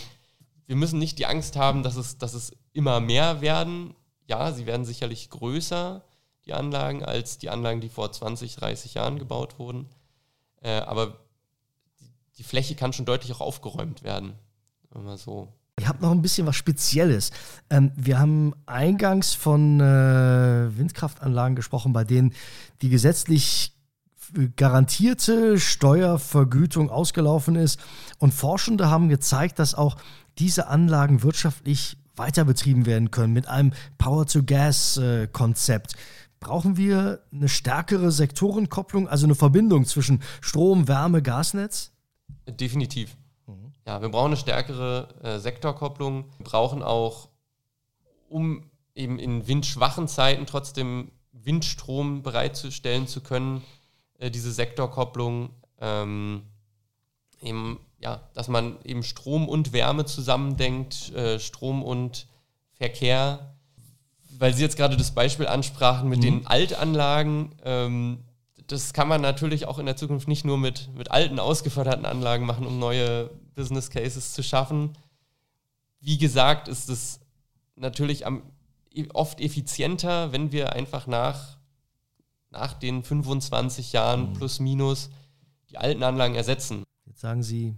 wir 0.66 0.76
müssen 0.76 0.98
nicht 0.98 1.18
die 1.18 1.26
Angst 1.26 1.56
haben, 1.56 1.82
dass 1.82 1.96
es, 1.96 2.18
dass 2.18 2.34
es 2.34 2.52
immer 2.72 3.00
mehr 3.00 3.40
werden. 3.40 3.94
Ja, 4.26 4.52
sie 4.52 4.66
werden 4.66 4.86
sicherlich 4.86 5.28
größer, 5.30 6.02
die 6.46 6.54
Anlagen, 6.54 7.04
als 7.04 7.38
die 7.38 7.50
Anlagen, 7.50 7.80
die 7.80 7.88
vor 7.88 8.10
20, 8.10 8.56
30 8.56 8.94
Jahren 8.94 9.18
gebaut 9.18 9.58
wurden. 9.58 9.88
Äh, 10.62 10.80
aber 10.80 11.18
die, 12.00 12.10
die, 12.38 12.42
Fläche 12.42 12.74
kann 12.74 12.92
schon 12.92 13.04
deutlich 13.04 13.32
auch 13.34 13.40
aufgeräumt 13.40 14.02
werden. 14.02 14.38
Immer 14.94 15.18
so. 15.18 15.52
Ich 15.84 15.88
habe 15.90 16.00
noch 16.00 16.12
ein 16.12 16.22
bisschen 16.22 16.46
was 16.46 16.56
Spezielles. 16.56 17.30
Ähm, 17.68 17.92
wir 17.94 18.18
haben 18.18 18.54
eingangs 18.64 19.34
von 19.34 19.80
äh, 19.80 20.74
Windkraftanlagen 20.78 21.56
gesprochen, 21.56 21.92
bei 21.92 22.04
denen 22.04 22.32
die 22.80 22.88
gesetzlich 22.88 23.76
garantierte 24.56 25.60
Steuervergütung 25.60 26.88
ausgelaufen 26.88 27.56
ist. 27.56 27.78
Und 28.18 28.32
Forschende 28.32 28.88
haben 28.88 29.10
gezeigt, 29.10 29.58
dass 29.58 29.74
auch 29.74 29.98
diese 30.38 30.68
Anlagen 30.68 31.22
wirtschaftlich 31.22 31.98
weiter 32.16 32.46
betrieben 32.46 32.86
werden 32.86 33.10
können 33.10 33.34
mit 33.34 33.46
einem 33.48 33.74
Power-to-Gas-Konzept. 33.98 35.96
Brauchen 36.40 36.78
wir 36.78 37.20
eine 37.30 37.50
stärkere 37.50 38.10
Sektorenkopplung, 38.10 39.06
also 39.06 39.26
eine 39.26 39.34
Verbindung 39.34 39.84
zwischen 39.84 40.22
Strom, 40.40 40.88
Wärme, 40.88 41.20
Gasnetz? 41.20 41.90
Definitiv. 42.48 43.18
Ja, 43.86 44.00
wir 44.00 44.08
brauchen 44.08 44.28
eine 44.28 44.36
stärkere 44.36 45.08
äh, 45.22 45.38
Sektorkopplung. 45.38 46.24
Wir 46.38 46.44
brauchen 46.44 46.82
auch, 46.82 47.28
um 48.28 48.70
eben 48.94 49.18
in 49.18 49.46
windschwachen 49.46 50.08
Zeiten 50.08 50.46
trotzdem 50.46 51.10
Windstrom 51.32 52.22
bereitzustellen 52.22 53.06
zu 53.06 53.20
können, 53.20 53.62
äh, 54.18 54.30
diese 54.30 54.52
Sektorkopplung. 54.52 55.50
Ähm, 55.80 56.42
eben 57.42 57.78
ja, 57.98 58.20
dass 58.34 58.48
man 58.48 58.76
eben 58.84 59.02
Strom 59.02 59.48
und 59.48 59.72
Wärme 59.72 60.04
zusammendenkt, 60.04 61.12
äh, 61.14 61.38
Strom 61.38 61.82
und 61.82 62.26
Verkehr. 62.72 63.54
Weil 64.36 64.52
Sie 64.52 64.62
jetzt 64.62 64.76
gerade 64.76 64.96
das 64.96 65.12
Beispiel 65.12 65.46
ansprachen 65.46 66.08
mit 66.08 66.18
mhm. 66.18 66.22
den 66.22 66.46
Altanlagen, 66.46 67.54
ähm, 67.64 68.24
das 68.66 68.92
kann 68.92 69.08
man 69.08 69.20
natürlich 69.20 69.66
auch 69.66 69.78
in 69.78 69.86
der 69.86 69.96
Zukunft 69.96 70.26
nicht 70.26 70.44
nur 70.44 70.58
mit, 70.58 70.88
mit 70.94 71.10
alten, 71.10 71.38
ausgeförderten 71.38 72.06
Anlagen 72.06 72.46
machen, 72.46 72.66
um 72.66 72.78
neue 72.78 73.30
Business 73.54 73.90
Cases 73.90 74.32
zu 74.32 74.42
schaffen. 74.42 74.96
Wie 76.00 76.18
gesagt, 76.18 76.68
ist 76.68 76.88
es 76.88 77.20
natürlich 77.76 78.26
am, 78.26 78.42
oft 79.12 79.40
effizienter, 79.40 80.32
wenn 80.32 80.52
wir 80.52 80.72
einfach 80.72 81.06
nach, 81.06 81.58
nach 82.50 82.74
den 82.74 83.02
25 83.02 83.92
Jahren 83.92 84.30
mhm. 84.30 84.32
plus 84.34 84.60
minus 84.60 85.10
die 85.70 85.78
alten 85.78 86.02
Anlagen 86.02 86.34
ersetzen. 86.34 86.84
Jetzt 87.06 87.20
sagen 87.20 87.42
Sie, 87.42 87.74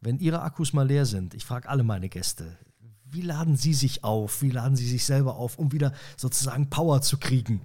wenn 0.00 0.18
Ihre 0.18 0.42
Akkus 0.42 0.72
mal 0.72 0.86
leer 0.86 1.06
sind, 1.06 1.34
ich 1.34 1.44
frage 1.44 1.68
alle 1.68 1.84
meine 1.84 2.08
Gäste, 2.08 2.58
wie 3.04 3.20
laden 3.20 3.56
Sie 3.56 3.74
sich 3.74 4.04
auf? 4.04 4.42
Wie 4.42 4.50
laden 4.50 4.74
Sie 4.74 4.88
sich 4.88 5.04
selber 5.04 5.36
auf, 5.36 5.58
um 5.58 5.70
wieder 5.70 5.92
sozusagen 6.16 6.70
Power 6.70 7.02
zu 7.02 7.18
kriegen? 7.18 7.60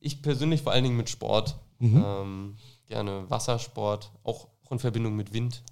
Ich 0.00 0.22
persönlich 0.22 0.62
vor 0.62 0.72
allen 0.72 0.84
Dingen 0.84 0.96
mit 0.96 1.08
Sport. 1.08 1.58
Mhm. 1.78 2.04
Ähm, 2.06 2.56
gerne 2.86 3.28
Wassersport, 3.30 4.12
auch, 4.24 4.48
auch 4.64 4.72
in 4.72 4.78
Verbindung 4.78 5.16
mit 5.16 5.32
Wind. 5.32 5.62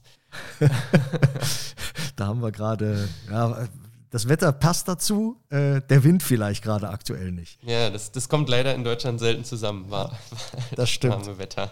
da 2.16 2.26
haben 2.26 2.42
wir 2.42 2.52
gerade, 2.52 3.08
ja, 3.30 3.68
das 4.10 4.28
Wetter 4.28 4.52
passt 4.52 4.88
dazu, 4.88 5.36
äh, 5.50 5.80
der 5.82 6.04
Wind 6.04 6.22
vielleicht 6.22 6.62
gerade 6.62 6.88
aktuell 6.88 7.32
nicht. 7.32 7.58
Ja, 7.62 7.90
das, 7.90 8.12
das 8.12 8.28
kommt 8.28 8.48
leider 8.48 8.74
in 8.74 8.84
Deutschland 8.84 9.20
selten 9.20 9.44
zusammen. 9.44 9.90
War, 9.90 10.18
das 10.74 10.90
stimmt. 10.90 11.38
Wetter. 11.38 11.70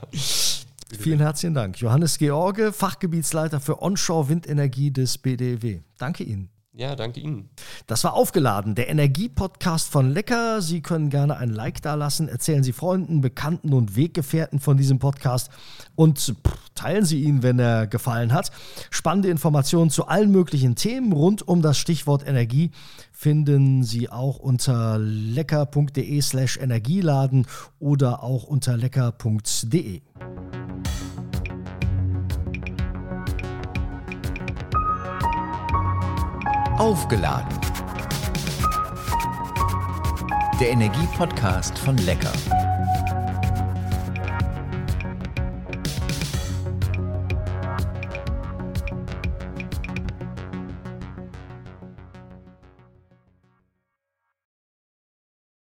Vielen 0.98 1.20
herzlichen 1.20 1.55
Dank. 1.55 1.81
Johannes 1.81 2.18
George, 2.18 2.72
Fachgebietsleiter 2.72 3.61
für 3.61 3.81
Onshore-Windenergie 3.81 4.90
des 4.90 5.18
BDW. 5.18 5.81
Danke 5.98 6.24
Ihnen. 6.24 6.50
Ja, 6.77 6.96
danke 6.96 7.20
Ihnen. 7.20 7.50
Das 7.87 8.03
war 8.03 8.14
aufgeladen, 8.14 8.74
der 8.74 8.88
Energie-Podcast 8.88 9.88
von 9.88 10.11
Lecker. 10.11 10.61
Sie 10.61 10.83
können 10.83 11.09
gerne 11.09 11.37
ein 11.37 11.50
Like 11.50 11.81
da 11.83 11.94
lassen. 11.94 12.29
Erzählen 12.29 12.64
Sie 12.64 12.72
Freunden, 12.72 13.20
Bekannten 13.20 13.72
und 13.72 13.94
Weggefährten 13.94 14.59
von 14.59 14.77
diesem 14.77 14.98
Podcast 14.98 15.50
und 15.94 16.35
teilen 16.75 17.05
Sie 17.05 17.23
ihn, 17.23 17.43
wenn 17.43 17.59
er 17.59 17.87
gefallen 17.87 18.33
hat. 18.33 18.51
Spannende 18.91 19.29
Informationen 19.29 19.91
zu 19.91 20.07
allen 20.07 20.31
möglichen 20.31 20.75
Themen 20.75 21.13
rund 21.13 21.47
um 21.47 21.63
das 21.63 21.79
Stichwort 21.79 22.27
Energie 22.27 22.71
finden 23.13 23.85
Sie 23.85 24.11
auch 24.11 24.39
unter 24.39 24.99
lecker.de/slash 24.99 26.59
Energieladen 26.59 27.47
oder 27.79 28.23
auch 28.23 28.45
unter 28.45 28.77
lecker.de. 28.77 30.03
Aufgeladen. 36.77 37.61
Der 40.61 40.71
Energie-Podcast 40.71 41.79
von 41.79 41.97
Lecker. 41.99 42.33